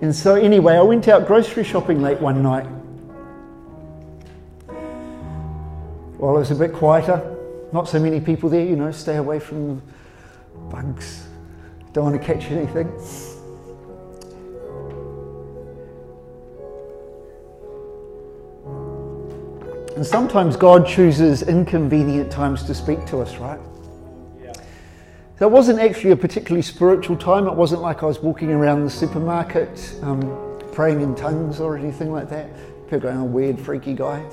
And 0.00 0.14
so, 0.14 0.34
anyway, 0.34 0.74
I 0.74 0.82
went 0.82 1.06
out 1.06 1.26
grocery 1.26 1.62
shopping 1.62 2.02
late 2.02 2.20
one 2.20 2.42
night. 2.42 2.66
While 6.18 6.36
it 6.36 6.40
was 6.40 6.50
a 6.50 6.56
bit 6.56 6.72
quieter, 6.72 7.36
not 7.72 7.88
so 7.88 8.00
many 8.00 8.20
people 8.20 8.48
there, 8.48 8.64
you 8.64 8.76
know, 8.76 8.90
stay 8.90 9.16
away 9.16 9.38
from 9.38 9.76
the 9.76 9.82
bugs, 10.70 11.26
don't 11.92 12.04
want 12.04 12.20
to 12.20 12.26
catch 12.26 12.50
anything. 12.50 12.90
And 20.02 20.06
sometimes 20.08 20.56
God 20.56 20.84
chooses 20.84 21.44
inconvenient 21.44 22.28
times 22.28 22.64
to 22.64 22.74
speak 22.74 23.06
to 23.06 23.20
us, 23.20 23.36
right? 23.36 23.60
Yeah. 24.42 24.52
So 25.38 25.46
it 25.46 25.52
wasn't 25.52 25.78
actually 25.78 26.10
a 26.10 26.16
particularly 26.16 26.62
spiritual 26.62 27.16
time. 27.16 27.46
It 27.46 27.54
wasn't 27.54 27.82
like 27.82 28.02
I 28.02 28.06
was 28.06 28.18
walking 28.18 28.50
around 28.50 28.82
the 28.82 28.90
supermarket 28.90 29.94
um, 30.02 30.58
praying 30.72 31.02
in 31.02 31.14
tongues 31.14 31.60
or 31.60 31.78
anything 31.78 32.10
like 32.10 32.28
that. 32.30 32.50
People 32.86 32.98
going, 32.98 33.18
a 33.18 33.24
weird, 33.24 33.60
freaky 33.60 33.94
guy. 33.94 34.28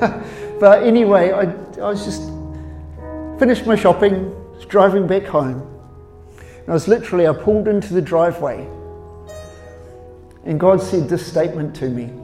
but 0.60 0.82
anyway, 0.82 1.30
I, 1.30 1.44
I 1.80 1.88
was 1.88 2.04
just 2.04 2.20
finished 3.38 3.64
my 3.64 3.76
shopping, 3.76 4.34
was 4.54 4.66
driving 4.66 5.06
back 5.06 5.24
home. 5.24 5.62
And 6.36 6.68
I 6.68 6.72
was 6.74 6.88
literally, 6.88 7.26
I 7.26 7.32
pulled 7.32 7.68
into 7.68 7.94
the 7.94 8.02
driveway. 8.02 8.68
And 10.44 10.60
God 10.60 10.82
said 10.82 11.08
this 11.08 11.26
statement 11.26 11.74
to 11.76 11.88
me. 11.88 12.23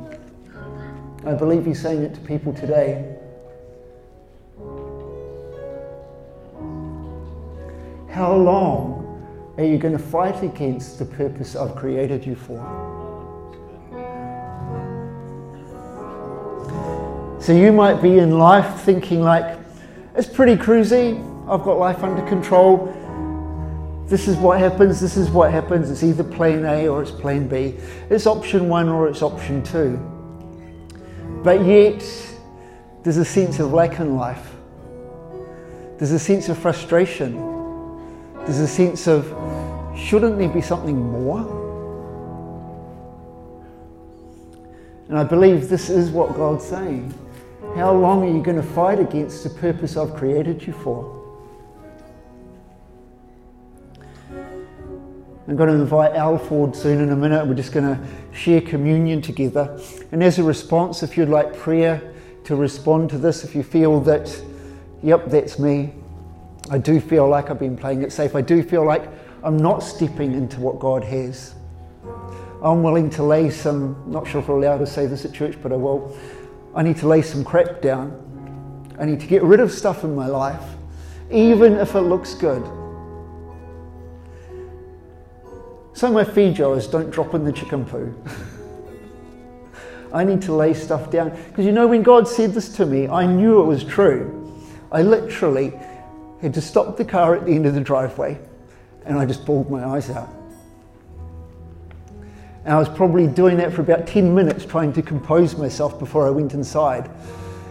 I 1.26 1.34
believe 1.34 1.66
he's 1.66 1.80
saying 1.80 2.02
it 2.02 2.14
to 2.14 2.20
people 2.20 2.54
today. 2.54 3.16
How 8.08 8.34
long 8.34 9.54
are 9.58 9.64
you 9.64 9.76
going 9.76 9.92
to 9.92 10.02
fight 10.02 10.42
against 10.42 10.98
the 10.98 11.04
purpose 11.04 11.56
I've 11.56 11.76
created 11.76 12.24
you 12.24 12.34
for? 12.34 12.56
So 17.38 17.52
you 17.52 17.70
might 17.70 18.00
be 18.00 18.18
in 18.18 18.38
life 18.38 18.80
thinking 18.80 19.20
like, 19.20 19.58
it's 20.14 20.28
pretty 20.28 20.56
cruisy, 20.56 21.18
I've 21.48 21.62
got 21.64 21.78
life 21.78 22.02
under 22.02 22.26
control. 22.26 22.86
This 24.06 24.26
is 24.26 24.36
what 24.38 24.58
happens, 24.58 25.00
this 25.00 25.16
is 25.16 25.30
what 25.30 25.52
happens. 25.52 25.90
It's 25.90 26.02
either 26.02 26.24
plan 26.24 26.64
A 26.64 26.88
or 26.88 27.02
it's 27.02 27.10
plan 27.10 27.46
B. 27.46 27.76
It's 28.08 28.26
option 28.26 28.68
one 28.68 28.88
or 28.88 29.08
it's 29.08 29.22
option 29.22 29.62
two. 29.62 30.19
But 31.42 31.64
yet, 31.64 32.04
there's 33.02 33.16
a 33.16 33.24
sense 33.24 33.58
of 33.60 33.72
lack 33.72 33.98
in 33.98 34.16
life. 34.16 34.50
There's 35.96 36.12
a 36.12 36.18
sense 36.18 36.48
of 36.48 36.58
frustration. 36.58 37.34
There's 38.44 38.58
a 38.58 38.68
sense 38.68 39.06
of, 39.06 39.26
shouldn't 39.96 40.38
there 40.38 40.48
be 40.48 40.60
something 40.60 40.96
more? 40.96 41.58
And 45.08 45.18
I 45.18 45.24
believe 45.24 45.68
this 45.68 45.90
is 45.90 46.10
what 46.10 46.36
God's 46.36 46.64
saying. 46.64 47.12
How 47.74 47.92
long 47.92 48.22
are 48.22 48.32
you 48.32 48.42
going 48.42 48.56
to 48.56 48.62
fight 48.62 48.98
against 48.98 49.44
the 49.44 49.50
purpose 49.50 49.96
I've 49.96 50.14
created 50.14 50.66
you 50.66 50.72
for? 50.72 51.19
I'm 55.50 55.56
going 55.56 55.68
to 55.68 55.74
invite 55.74 56.14
Al 56.14 56.38
forward 56.38 56.76
soon 56.76 57.00
in 57.00 57.10
a 57.10 57.16
minute. 57.16 57.44
We're 57.44 57.54
just 57.54 57.72
going 57.72 57.84
to 57.84 58.00
share 58.32 58.60
communion 58.60 59.20
together. 59.20 59.80
And 60.12 60.22
as 60.22 60.38
a 60.38 60.44
response, 60.44 61.02
if 61.02 61.16
you'd 61.16 61.28
like 61.28 61.56
prayer 61.56 62.14
to 62.44 62.54
respond 62.54 63.10
to 63.10 63.18
this, 63.18 63.42
if 63.42 63.56
you 63.56 63.64
feel 63.64 63.98
that, 64.02 64.40
yep, 65.02 65.26
that's 65.26 65.58
me, 65.58 65.92
I 66.70 66.78
do 66.78 67.00
feel 67.00 67.28
like 67.28 67.50
I've 67.50 67.58
been 67.58 67.76
playing 67.76 68.02
it 68.02 68.12
safe, 68.12 68.36
I 68.36 68.42
do 68.42 68.62
feel 68.62 68.86
like 68.86 69.08
I'm 69.42 69.56
not 69.56 69.82
stepping 69.82 70.34
into 70.34 70.60
what 70.60 70.78
God 70.78 71.02
has. 71.02 71.56
I'm 72.62 72.84
willing 72.84 73.10
to 73.10 73.24
lay 73.24 73.50
some, 73.50 74.00
not 74.06 74.28
sure 74.28 74.40
if 74.40 74.46
we're 74.46 74.56
allowed 74.56 74.78
to 74.78 74.86
say 74.86 75.06
this 75.06 75.24
at 75.24 75.32
church, 75.32 75.56
but 75.60 75.72
I 75.72 75.76
will. 75.76 76.16
I 76.76 76.84
need 76.84 76.98
to 76.98 77.08
lay 77.08 77.22
some 77.22 77.42
crap 77.42 77.82
down. 77.82 78.86
I 79.00 79.04
need 79.04 79.18
to 79.18 79.26
get 79.26 79.42
rid 79.42 79.58
of 79.58 79.72
stuff 79.72 80.04
in 80.04 80.14
my 80.14 80.28
life, 80.28 80.62
even 81.28 81.74
if 81.74 81.96
it 81.96 82.02
looks 82.02 82.34
good. 82.34 82.64
So 86.00 86.10
my 86.10 86.24
Fijo 86.24 86.78
is 86.78 86.86
don't 86.86 87.10
drop 87.10 87.34
in 87.34 87.44
the 87.44 87.52
chicken 87.52 87.84
poo. 87.84 88.14
I 90.14 90.24
need 90.24 90.40
to 90.40 90.54
lay 90.54 90.72
stuff 90.72 91.10
down. 91.10 91.28
Because 91.48 91.66
you 91.66 91.72
know, 91.72 91.86
when 91.86 92.02
God 92.02 92.26
said 92.26 92.54
this 92.54 92.74
to 92.76 92.86
me, 92.86 93.06
I 93.06 93.26
knew 93.26 93.60
it 93.60 93.66
was 93.66 93.84
true. 93.84 94.50
I 94.90 95.02
literally 95.02 95.78
had 96.40 96.54
to 96.54 96.62
stop 96.62 96.96
the 96.96 97.04
car 97.04 97.36
at 97.36 97.44
the 97.44 97.52
end 97.52 97.66
of 97.66 97.74
the 97.74 97.82
driveway 97.82 98.40
and 99.04 99.18
I 99.18 99.26
just 99.26 99.44
bawled 99.44 99.70
my 99.70 99.84
eyes 99.84 100.08
out. 100.08 100.30
And 102.64 102.72
I 102.72 102.78
was 102.78 102.88
probably 102.88 103.26
doing 103.26 103.58
that 103.58 103.70
for 103.70 103.82
about 103.82 104.06
10 104.06 104.34
minutes 104.34 104.64
trying 104.64 104.94
to 104.94 105.02
compose 105.02 105.54
myself 105.58 105.98
before 105.98 106.26
I 106.26 106.30
went 106.30 106.54
inside. 106.54 107.10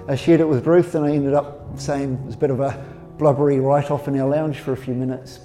I 0.08 0.16
shared 0.16 0.40
it 0.40 0.48
with 0.48 0.68
Ruth 0.68 0.94
and 0.94 1.04
I 1.04 1.14
ended 1.14 1.34
up 1.34 1.80
saying 1.80 2.14
it 2.14 2.26
was 2.28 2.36
a 2.36 2.38
bit 2.38 2.52
of 2.52 2.60
a 2.60 2.78
blubbery 3.18 3.60
write 3.60 3.90
off 3.90 4.08
in 4.08 4.20
our 4.20 4.30
lounge 4.30 4.60
for 4.60 4.74
a 4.74 4.78
few 4.78 4.94
minutes. 4.94 5.40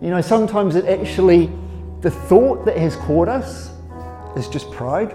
You 0.00 0.08
know, 0.08 0.20
sometimes 0.22 0.76
it 0.76 0.86
actually, 0.86 1.50
the 2.00 2.10
thought 2.10 2.64
that 2.64 2.76
has 2.78 2.96
caught 2.96 3.28
us 3.28 3.70
is 4.34 4.48
just 4.48 4.70
pride. 4.70 5.14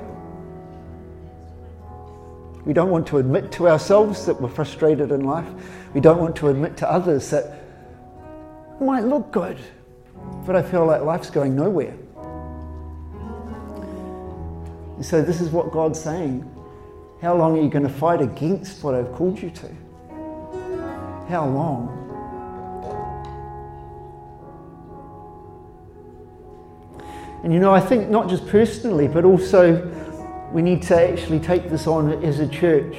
We 2.66 2.74
don't 2.74 2.92
want 2.92 3.08
to 3.08 3.18
admit 3.18 3.52
to 3.54 3.68
ourselves 3.68 4.26
that 4.28 4.40
we're 4.40 4.50
frustrated 4.50 5.12
in 5.12 5.24
life. 5.24 5.48
We 5.94 6.02
don't 6.02 6.20
want 6.20 6.36
to 6.38 6.50
admit 6.50 6.78
to 6.78 6.92
others 6.92 7.30
that 7.32 7.46
it 8.80 8.84
might 8.84 9.06
look 9.06 9.32
good, 9.32 9.58
but 10.46 10.56
I 10.56 10.62
feel 10.62 10.86
like 10.86 11.02
life's 11.02 11.30
going 11.30 11.56
nowhere. 11.56 11.96
And 14.96 15.06
so, 15.06 15.22
this 15.22 15.42
is 15.42 15.50
what 15.50 15.72
God's 15.72 16.00
saying. 16.00 16.50
How 17.22 17.36
long 17.36 17.58
are 17.58 17.62
you 17.62 17.70
going 17.70 17.84
to 17.88 17.94
fight 17.94 18.22
against 18.22 18.84
what 18.84 18.94
I've 18.94 19.12
called 19.14 19.42
you 19.42 19.50
to? 19.50 19.68
How 21.28 21.48
long? 21.48 22.05
And 27.46 27.54
you 27.54 27.60
know, 27.60 27.76
I 27.76 27.80
think 27.80 28.10
not 28.10 28.28
just 28.28 28.48
personally, 28.48 29.08
but 29.08 29.24
also 29.24 29.76
we 30.52 30.64
need 30.64 30.82
to 30.82 31.00
actually 31.00 31.40
take 31.40 31.70
this 31.70 31.86
on 31.86 32.12
as 32.24 32.40
a 32.40 32.48
church. 32.48 32.96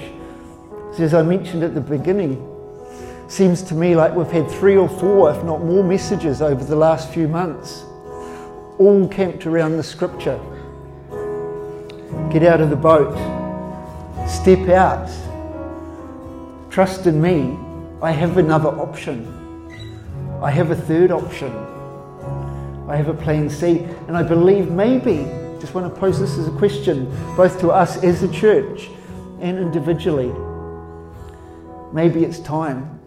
So 0.97 1.03
as 1.03 1.15
I 1.15 1.23
mentioned 1.23 1.65
at 1.65 1.75
the 1.75 1.81
beginning, 1.81 2.47
seems 3.27 3.61
to 3.63 3.75
me 3.75 3.97
like 3.97 4.15
we've 4.15 4.31
had 4.31 4.49
three 4.49 4.77
or 4.77 4.89
four, 4.89 5.33
if 5.33 5.43
not 5.43 5.65
more, 5.65 5.83
messages 5.83 6.43
over 6.43 6.63
the 6.63 6.77
last 6.77 7.13
few 7.13 7.27
months, 7.27 7.83
all 8.79 9.09
camped 9.11 9.47
around 9.47 9.79
the 9.79 9.83
scripture. 9.83 10.39
Get 12.31 12.45
out 12.45 12.61
of 12.61 12.71
the 12.71 12.77
boat, 12.77 13.17
step 14.29 14.69
out, 14.69 15.11
trust 16.71 17.09
in 17.09 17.21
me. 17.21 17.59
I 18.01 18.13
have 18.13 18.37
another 18.37 18.69
option. 18.69 19.27
I 20.41 20.53
have 20.53 20.71
a 20.71 20.77
third 20.77 21.11
option. 21.11 21.76
I 22.89 22.97
have 22.97 23.09
a 23.09 23.15
plan 23.15 23.51
C. 23.51 23.81
And 24.07 24.17
I 24.17 24.23
believe 24.23 24.71
maybe, 24.71 25.25
just 25.61 25.75
want 25.75 25.93
to 25.93 26.01
pose 26.01 26.21
this 26.21 26.39
as 26.39 26.47
a 26.47 26.53
question, 26.53 27.07
both 27.37 27.59
to 27.61 27.71
us 27.71 28.03
as 28.03 28.23
a 28.23 28.29
church 28.29 28.89
and 29.41 29.59
individually. 29.59 30.33
Maybe 31.93 32.25
it's 32.25 32.39
time. 32.39 33.01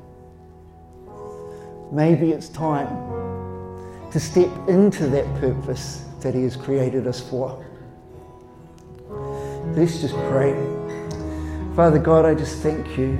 Maybe 1.91 2.32
it's 2.32 2.49
time 2.49 2.88
to 4.11 4.19
step 4.19 4.49
into 4.67 5.07
that 5.07 5.25
purpose 5.39 6.05
that 6.21 6.34
He 6.36 6.43
has 6.43 6.55
created 6.55 7.07
us 7.07 7.19
for. 7.19 7.65
Let's 9.75 10.01
just 10.01 10.15
pray. 10.15 10.53
Father 11.75 11.99
God, 11.99 12.25
I 12.25 12.36
just 12.36 12.61
thank 12.61 12.97
you 12.97 13.17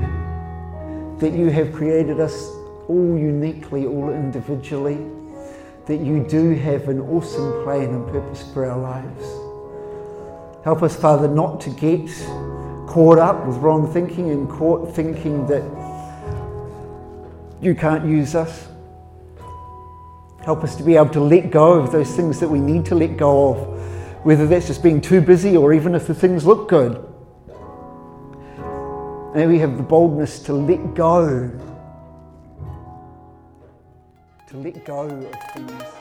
that 1.20 1.32
you 1.32 1.50
have 1.50 1.72
created 1.74 2.20
us 2.20 2.50
all 2.88 3.18
uniquely, 3.18 3.86
all 3.86 4.10
individually 4.10 5.06
that 5.90 6.02
you 6.02 6.24
do 6.24 6.54
have 6.54 6.88
an 6.88 7.02
awesome 7.02 7.64
plan 7.64 7.90
and 7.90 8.08
purpose 8.10 8.44
for 8.54 8.64
our 8.64 8.80
lives. 8.80 9.26
Help 10.64 10.84
us, 10.84 10.96
Father, 10.96 11.28
not 11.28 11.60
to 11.62 11.72
get 11.72 12.08
caught 12.88 13.18
up 13.18 13.48
with 13.48 13.58
wrong 13.58 13.92
thinking 13.92 14.30
and 14.30 14.48
caught 14.48 14.94
thinking 14.94 15.48
that 15.48 15.64
you 17.60 17.74
can't 17.74 18.06
use 18.06 18.36
us. 18.36 18.68
Help 20.46 20.64
us 20.64 20.76
to 20.76 20.84
be 20.84 20.96
able 20.96 21.10
to 21.10 21.22
let 21.22 21.50
go 21.50 21.74
of 21.74 21.92
those 21.92 22.16
things 22.16 22.40
that 22.40 22.48
we 22.48 22.60
need 22.60 22.86
to 22.86 22.94
let 22.94 23.18
go 23.18 23.56
of, 23.56 24.24
whether 24.24 24.46
that's 24.46 24.68
just 24.68 24.84
being 24.84 25.02
too 25.02 25.22
busy 25.22 25.58
or 25.58 25.74
even 25.74 25.96
if 25.96 26.06
the 26.06 26.14
things 26.14 26.46
look 26.46 26.70
good. 26.70 27.04
May 29.34 29.48
we 29.48 29.58
have 29.58 29.76
the 29.76 29.82
boldness 29.82 30.38
to 30.44 30.54
let 30.54 30.94
go 30.94 31.50
to 34.50 34.58
let 34.58 34.84
go 34.84 35.02
of 35.02 35.36
things 35.54 35.99